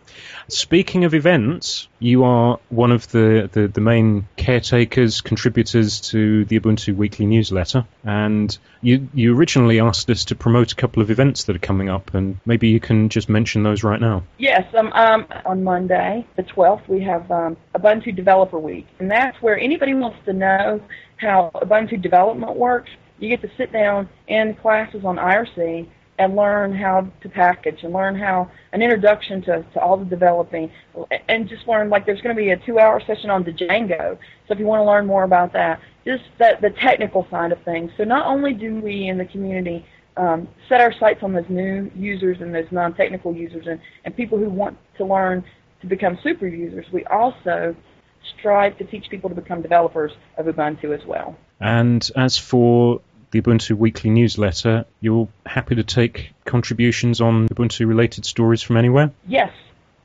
Speaking 0.48 1.04
of 1.04 1.14
events, 1.14 1.88
you 2.00 2.24
are 2.24 2.58
one 2.68 2.90
of 2.90 3.08
the, 3.12 3.48
the, 3.52 3.68
the, 3.68 3.80
main 3.80 4.26
caretakers, 4.36 5.20
contributors 5.20 6.00
to 6.12 6.46
the 6.46 6.58
Ubuntu 6.58 6.96
Weekly 6.96 7.26
newsletter, 7.26 7.86
and 8.02 8.56
you 8.80 9.08
you 9.14 9.36
originally 9.36 9.78
asked 9.78 10.10
us 10.10 10.24
to 10.26 10.34
promote 10.34 10.72
a 10.72 10.74
couple 10.74 11.02
of 11.02 11.10
events 11.10 11.44
that 11.44 11.54
are 11.54 11.60
coming 11.60 11.88
up, 11.88 12.14
and 12.14 12.40
maybe 12.44 12.68
you 12.68 12.80
can 12.80 13.08
just 13.08 13.28
mention 13.28 13.62
those 13.62 13.84
right 13.84 14.00
now. 14.00 14.24
Yes, 14.38 14.64
um, 14.74 14.92
um, 14.94 15.26
on 15.44 15.62
Monday, 15.62 16.26
the 16.36 16.42
12th, 16.42 16.88
we 16.88 17.02
have 17.02 17.30
um, 17.30 17.56
Ubuntu 17.74 18.16
Developer 18.16 18.58
Week, 18.58 18.86
and 18.98 19.10
that's 19.10 19.40
where 19.42 19.58
anybody 19.58 19.94
wants 19.94 20.18
to 20.24 20.32
know 20.32 20.80
how 21.18 21.50
Ubuntu 21.54 22.00
development 22.02 22.56
works. 22.56 22.90
You 23.20 23.28
get 23.28 23.42
to 23.42 23.50
sit 23.56 23.72
down 23.72 24.08
in 24.26 24.54
classes 24.54 25.04
on 25.04 25.16
IRC 25.16 25.88
and 26.18 26.35
learn 26.35 26.74
how 26.74 27.09
to 27.22 27.28
package 27.28 27.83
and 27.83 27.92
learn 27.92 28.16
how 28.18 28.50
an 28.72 28.83
introduction 28.83 29.40
to, 29.42 29.64
to 29.72 29.81
all 29.81 29.96
the 29.96 30.04
developing 30.04 30.70
and 31.28 31.48
just 31.48 31.66
learn 31.68 31.88
like 31.88 32.04
there's 32.04 32.20
going 32.20 32.35
to 32.35 32.40
be 32.40 32.50
a 32.50 32.57
two 32.66 32.78
hour 32.78 33.00
session 33.07 33.31
on 33.31 33.44
Django. 33.44 34.18
So 34.46 34.54
if 34.54 34.59
you 34.59 34.66
want 34.66 34.81
to 34.81 34.85
learn 34.85 35.07
more 35.07 35.24
about 35.24 35.52
that, 35.52 35.81
just 36.04 36.24
that 36.38 36.61
the 36.61 36.70
technical 36.70 37.26
side 37.31 37.52
of 37.52 37.62
things. 37.64 37.90
So 37.96 38.04
not 38.04 38.26
only 38.26 38.52
do 38.52 38.81
we 38.81 39.09
in 39.09 39.18
the 39.18 39.26
community 39.26 39.87
um, 40.16 40.48
set 40.68 40.81
our 40.81 40.92
sights 40.98 41.20
on 41.22 41.33
those 41.33 41.48
new 41.48 41.90
users 41.94 42.38
and 42.40 42.54
those 42.54 42.66
non-technical 42.70 43.35
users 43.35 43.66
and, 43.66 43.81
and 44.04 44.16
people 44.16 44.38
who 44.38 44.50
want 44.50 44.76
to 44.96 45.04
learn 45.04 45.44
to 45.81 45.87
become 45.87 46.18
super 46.22 46.48
users, 46.48 46.87
we 46.92 47.04
also 47.04 47.76
strive 48.37 48.76
to 48.78 48.85
teach 48.85 49.09
people 49.11 49.28
to 49.28 49.37
become 49.37 49.62
developers 49.62 50.12
of 50.37 50.46
Ubuntu 50.46 50.98
as 50.98 51.07
well. 51.07 51.37
And 51.61 52.09
as 52.16 52.37
for 52.37 53.00
the 53.30 53.40
Ubuntu 53.40 53.76
Weekly 53.76 54.10
newsletter, 54.10 54.84
you're 55.00 55.28
happy 55.46 55.74
to 55.74 55.84
take 55.84 56.30
contributions 56.44 57.20
on 57.20 57.48
Ubuntu 57.48 57.86
related 57.86 58.24
stories 58.24 58.62
from 58.62 58.76
anywhere? 58.76 59.10
Yes. 59.26 59.50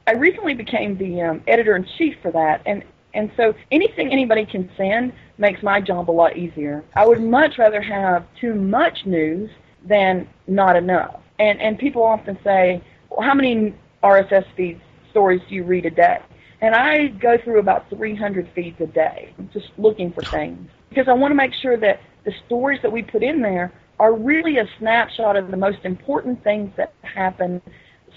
I 0.05 0.13
recently 0.13 0.53
became 0.53 0.97
the 0.97 1.21
um, 1.21 1.41
editor 1.47 1.75
in 1.75 1.87
chief 1.97 2.15
for 2.21 2.31
that, 2.31 2.61
and, 2.65 2.83
and 3.13 3.31
so 3.37 3.53
anything 3.71 4.11
anybody 4.11 4.45
can 4.45 4.69
send 4.75 5.13
makes 5.37 5.63
my 5.63 5.79
job 5.79 6.09
a 6.09 6.11
lot 6.11 6.35
easier. 6.35 6.83
I 6.95 7.05
would 7.05 7.21
much 7.21 7.57
rather 7.57 7.81
have 7.81 8.25
too 8.39 8.53
much 8.53 9.05
news 9.05 9.49
than 9.85 10.27
not 10.47 10.75
enough. 10.75 11.21
And, 11.39 11.61
and 11.61 11.79
people 11.79 12.03
often 12.03 12.37
say, 12.43 12.83
well, 13.09 13.21
how 13.21 13.33
many 13.33 13.73
RSS 14.03 14.45
feeds 14.55 14.81
stories 15.11 15.41
do 15.47 15.55
you 15.55 15.63
read 15.63 15.85
a 15.85 15.89
day? 15.89 16.19
And 16.61 16.75
I 16.75 17.07
go 17.07 17.37
through 17.37 17.59
about 17.59 17.89
300 17.89 18.49
feeds 18.55 18.79
a 18.79 18.87
day, 18.87 19.33
just 19.51 19.67
looking 19.77 20.11
for 20.13 20.21
things. 20.21 20.69
Because 20.89 21.07
I 21.07 21.13
want 21.13 21.31
to 21.31 21.35
make 21.35 21.53
sure 21.53 21.75
that 21.77 21.99
the 22.25 22.33
stories 22.45 22.79
that 22.81 22.91
we 22.91 23.01
put 23.01 23.23
in 23.23 23.41
there 23.41 23.71
are 23.99 24.15
really 24.15 24.57
a 24.57 24.65
snapshot 24.79 25.35
of 25.35 25.51
the 25.51 25.57
most 25.57 25.79
important 25.83 26.43
things 26.43 26.71
that 26.77 26.93
happen 27.01 27.61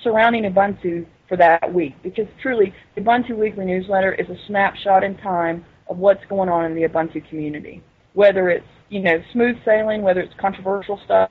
surrounding 0.03 0.45
Ubuntu 0.45 1.07
for 1.29 1.37
that 1.37 1.73
week. 1.73 1.95
Because 2.03 2.27
truly, 2.41 2.73
the 2.95 3.01
Ubuntu 3.01 3.37
Weekly 3.37 3.65
Newsletter 3.65 4.15
is 4.15 4.29
a 4.29 4.37
snapshot 4.47 5.05
in 5.05 5.17
time 5.19 5.65
of 5.89 5.99
what's 5.99 6.25
going 6.29 6.49
on 6.49 6.65
in 6.65 6.75
the 6.75 6.83
Ubuntu 6.83 7.29
community. 7.29 7.83
Whether 8.15 8.49
it's 8.49 8.67
you 8.89 9.01
know 9.01 9.23
smooth 9.33 9.57
sailing, 9.65 10.03
whether 10.03 10.21
it's 10.21 10.35
controversial 10.41 11.01
stuff 11.05 11.31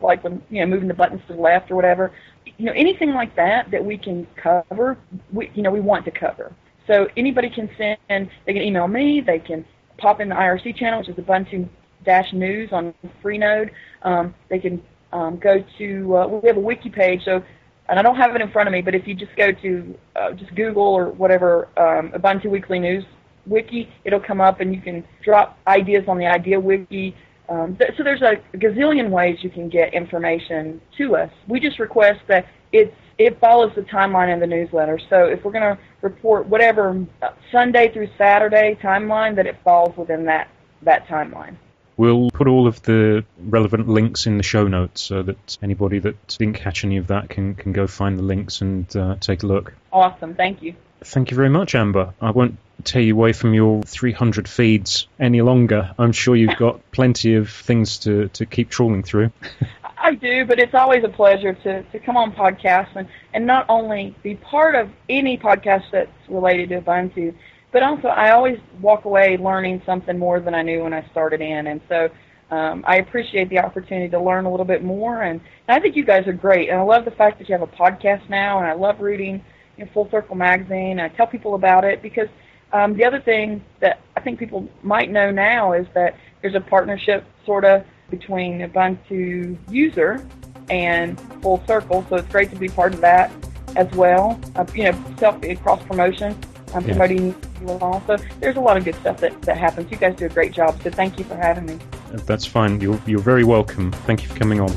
like 0.00 0.22
when 0.22 0.40
you 0.48 0.60
know 0.60 0.66
moving 0.66 0.88
the 0.88 0.94
buttons 0.94 1.20
to 1.26 1.34
the 1.34 1.40
left 1.40 1.70
or 1.70 1.74
whatever, 1.74 2.12
you 2.56 2.64
know 2.64 2.72
anything 2.72 3.10
like 3.10 3.34
that 3.36 3.70
that 3.70 3.84
we 3.84 3.98
can 3.98 4.26
cover, 4.36 4.96
we 5.32 5.50
you 5.54 5.62
know 5.62 5.70
we 5.70 5.80
want 5.80 6.04
to 6.04 6.10
cover. 6.10 6.52
So 6.86 7.06
anybody 7.16 7.50
can 7.50 7.68
send, 7.76 8.30
they 8.46 8.54
can 8.54 8.62
email 8.62 8.88
me, 8.88 9.20
they 9.20 9.38
can 9.38 9.64
pop 9.98 10.20
in 10.20 10.28
the 10.30 10.34
IRC 10.34 10.76
channel, 10.76 11.00
which 11.00 11.08
is 11.10 11.16
Ubuntu 11.16 11.68
dash 12.04 12.32
news 12.32 12.70
on 12.72 12.94
Freenode. 13.22 13.70
Um, 14.02 14.34
they 14.48 14.58
can 14.58 14.82
um, 15.12 15.38
go 15.38 15.64
to 15.78 16.16
uh, 16.16 16.26
we 16.26 16.48
have 16.48 16.56
a 16.56 16.60
wiki 16.60 16.90
page, 16.90 17.22
so 17.24 17.42
and 17.88 17.98
I 17.98 18.02
don't 18.02 18.16
have 18.16 18.34
it 18.34 18.42
in 18.42 18.50
front 18.50 18.68
of 18.68 18.72
me, 18.72 18.82
but 18.82 18.94
if 18.94 19.06
you 19.06 19.14
just 19.14 19.34
go 19.36 19.50
to 19.50 19.98
uh, 20.16 20.32
just 20.32 20.54
Google 20.54 20.82
or 20.82 21.10
whatever 21.10 21.68
um, 21.78 22.10
Ubuntu 22.12 22.46
Weekly 22.46 22.78
News 22.78 23.04
wiki, 23.46 23.88
it'll 24.04 24.20
come 24.20 24.40
up 24.40 24.60
and 24.60 24.74
you 24.74 24.80
can 24.80 25.04
drop 25.24 25.58
ideas 25.66 26.04
on 26.06 26.18
the 26.18 26.26
idea 26.26 26.60
wiki. 26.60 27.16
Um, 27.48 27.76
th- 27.76 27.92
so 27.96 28.04
there's 28.04 28.20
a 28.20 28.36
gazillion 28.58 29.08
ways 29.08 29.38
you 29.40 29.48
can 29.48 29.70
get 29.70 29.94
information 29.94 30.80
to 30.98 31.16
us. 31.16 31.30
We 31.48 31.60
just 31.60 31.78
request 31.78 32.20
that 32.28 32.46
it's 32.72 32.94
it 33.16 33.40
follows 33.40 33.72
the 33.74 33.82
timeline 33.82 34.32
in 34.32 34.38
the 34.38 34.46
newsletter. 34.46 34.98
So 35.10 35.24
if 35.24 35.44
we're 35.44 35.50
going 35.50 35.76
to 35.76 35.78
report 36.02 36.46
whatever 36.46 37.04
uh, 37.20 37.30
Sunday 37.50 37.92
through 37.92 38.08
Saturday 38.16 38.78
timeline, 38.80 39.34
that 39.34 39.46
it 39.46 39.56
falls 39.64 39.96
within 39.96 40.24
that 40.26 40.48
that 40.82 41.06
timeline. 41.08 41.56
We'll 41.98 42.30
put 42.30 42.46
all 42.46 42.68
of 42.68 42.80
the 42.82 43.24
relevant 43.38 43.88
links 43.88 44.26
in 44.26 44.36
the 44.36 44.44
show 44.44 44.68
notes 44.68 45.02
so 45.02 45.22
that 45.24 45.58
anybody 45.62 45.98
that 45.98 46.28
didn't 46.38 46.54
catch 46.54 46.84
any 46.84 46.96
of 46.96 47.08
that 47.08 47.28
can, 47.28 47.56
can 47.56 47.72
go 47.72 47.88
find 47.88 48.16
the 48.16 48.22
links 48.22 48.60
and 48.60 48.96
uh, 48.96 49.16
take 49.20 49.42
a 49.42 49.46
look. 49.46 49.74
Awesome. 49.92 50.34
Thank 50.34 50.62
you. 50.62 50.74
Thank 51.00 51.32
you 51.32 51.36
very 51.36 51.48
much, 51.48 51.74
Amber. 51.74 52.14
I 52.20 52.30
won't 52.30 52.56
tear 52.84 53.02
you 53.02 53.14
away 53.14 53.32
from 53.32 53.52
your 53.52 53.82
300 53.82 54.48
feeds 54.48 55.08
any 55.18 55.42
longer. 55.42 55.92
I'm 55.98 56.12
sure 56.12 56.36
you've 56.36 56.56
got 56.56 56.80
plenty 56.92 57.34
of 57.34 57.50
things 57.50 57.98
to, 57.98 58.28
to 58.28 58.46
keep 58.46 58.70
trawling 58.70 59.02
through. 59.02 59.32
I 60.00 60.14
do, 60.14 60.44
but 60.44 60.60
it's 60.60 60.74
always 60.74 61.02
a 61.02 61.08
pleasure 61.08 61.52
to, 61.52 61.82
to 61.82 61.98
come 61.98 62.16
on 62.16 62.32
podcasts 62.32 62.94
and, 62.94 63.08
and 63.34 63.44
not 63.44 63.66
only 63.68 64.14
be 64.22 64.36
part 64.36 64.76
of 64.76 64.88
any 65.08 65.36
podcast 65.36 65.90
that's 65.90 66.12
related 66.28 66.68
to 66.68 66.80
Ubuntu, 66.80 67.34
but 67.72 67.82
also 67.82 68.08
I 68.08 68.30
always 68.30 68.58
walk 68.80 69.04
away 69.04 69.36
learning 69.36 69.82
something 69.84 70.18
more 70.18 70.40
than 70.40 70.54
I 70.54 70.62
knew 70.62 70.84
when 70.84 70.94
I 70.94 71.06
started 71.10 71.40
in. 71.40 71.66
And 71.66 71.80
so 71.88 72.08
um, 72.50 72.82
I 72.86 72.96
appreciate 72.96 73.48
the 73.50 73.58
opportunity 73.58 74.08
to 74.10 74.20
learn 74.20 74.46
a 74.46 74.50
little 74.50 74.66
bit 74.66 74.82
more. 74.82 75.22
And, 75.22 75.40
and 75.68 75.76
I 75.76 75.80
think 75.80 75.96
you 75.96 76.04
guys 76.04 76.26
are 76.26 76.32
great. 76.32 76.70
And 76.70 76.78
I 76.78 76.82
love 76.82 77.04
the 77.04 77.10
fact 77.10 77.38
that 77.38 77.48
you 77.48 77.52
have 77.52 77.62
a 77.62 77.72
podcast 77.72 78.28
now, 78.30 78.58
and 78.58 78.66
I 78.66 78.72
love 78.72 79.00
reading 79.00 79.44
you 79.76 79.84
know, 79.84 79.90
Full 79.92 80.10
Circle 80.10 80.34
magazine. 80.34 80.98
I 80.98 81.08
tell 81.08 81.26
people 81.26 81.54
about 81.54 81.84
it 81.84 82.02
because 82.02 82.28
um, 82.72 82.96
the 82.96 83.04
other 83.04 83.20
thing 83.20 83.64
that 83.80 84.00
I 84.16 84.20
think 84.20 84.38
people 84.38 84.68
might 84.82 85.10
know 85.10 85.30
now 85.30 85.72
is 85.72 85.86
that 85.94 86.16
there's 86.40 86.54
a 86.54 86.60
partnership 86.60 87.24
sort 87.44 87.64
of 87.64 87.84
between 88.10 88.60
Ubuntu 88.60 89.58
user 89.70 90.26
and 90.70 91.20
Full 91.42 91.62
Circle, 91.66 92.06
so 92.08 92.16
it's 92.16 92.28
great 92.28 92.50
to 92.50 92.56
be 92.56 92.68
part 92.68 92.94
of 92.94 93.00
that 93.00 93.30
as 93.76 93.90
well. 93.92 94.40
Uh, 94.56 94.64
you 94.74 94.84
know, 94.84 95.14
self 95.18 95.40
cross 95.62 95.82
promotion. 95.84 96.38
I'm 96.74 96.82
yeah. 96.82 96.94
promoting 96.94 97.34
you 97.60 97.68
all. 97.68 98.02
So 98.06 98.16
there's 98.40 98.56
a 98.56 98.60
lot 98.60 98.76
of 98.76 98.84
good 98.84 98.94
stuff 98.96 99.18
that, 99.18 99.40
that 99.42 99.56
happens. 99.56 99.90
You 99.90 99.96
guys 99.96 100.16
do 100.16 100.26
a 100.26 100.28
great 100.28 100.52
job. 100.52 100.80
So 100.82 100.90
thank 100.90 101.18
you 101.18 101.24
for 101.24 101.36
having 101.36 101.66
me. 101.66 101.78
That's 102.12 102.46
fine. 102.46 102.80
You're 102.80 103.00
you're 103.06 103.20
very 103.20 103.44
welcome. 103.44 103.92
Thank 103.92 104.22
you 104.22 104.28
for 104.28 104.38
coming 104.38 104.60
on. 104.60 104.68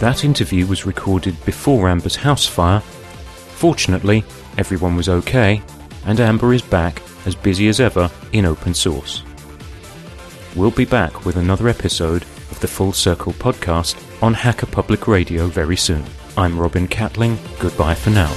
That 0.00 0.24
interview 0.24 0.66
was 0.66 0.84
recorded 0.84 1.42
before 1.46 1.88
Amber's 1.88 2.16
house 2.16 2.46
fire. 2.46 2.80
Fortunately, 2.80 4.24
everyone 4.58 4.96
was 4.96 5.08
okay, 5.08 5.62
and 6.04 6.20
Amber 6.20 6.52
is 6.52 6.60
back 6.60 7.02
as 7.24 7.34
busy 7.34 7.68
as 7.68 7.80
ever 7.80 8.10
in 8.32 8.44
open 8.44 8.74
source. 8.74 9.22
We'll 10.54 10.70
be 10.70 10.84
back 10.84 11.24
with 11.24 11.36
another 11.36 11.68
episode 11.68 12.22
of 12.50 12.60
the 12.60 12.68
Full 12.68 12.92
Circle 12.92 13.32
podcast 13.34 13.96
on 14.22 14.34
Hacker 14.34 14.66
Public 14.66 15.06
Radio 15.06 15.46
very 15.46 15.76
soon. 15.76 16.04
I'm 16.36 16.58
Robin 16.58 16.88
Catling. 16.88 17.38
Goodbye 17.58 17.94
for 17.94 18.10
now. 18.10 18.32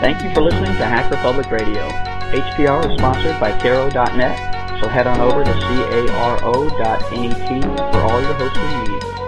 Thank 0.00 0.24
you 0.24 0.34
for 0.34 0.40
listening 0.40 0.76
to 0.78 0.84
Hacker 0.84 1.16
Public 1.16 1.48
Radio. 1.50 1.88
HPR 2.32 2.90
is 2.90 2.98
sponsored 2.98 3.38
by 3.38 3.56
Caro.net, 3.60 4.80
so 4.80 4.88
head 4.88 5.06
on 5.06 5.20
over 5.20 5.44
to 5.44 5.52
caro.net 5.52 7.02
for 7.92 8.00
all 8.00 8.20
your 8.20 8.34
hosting 8.34 8.92
needs. 8.92 9.21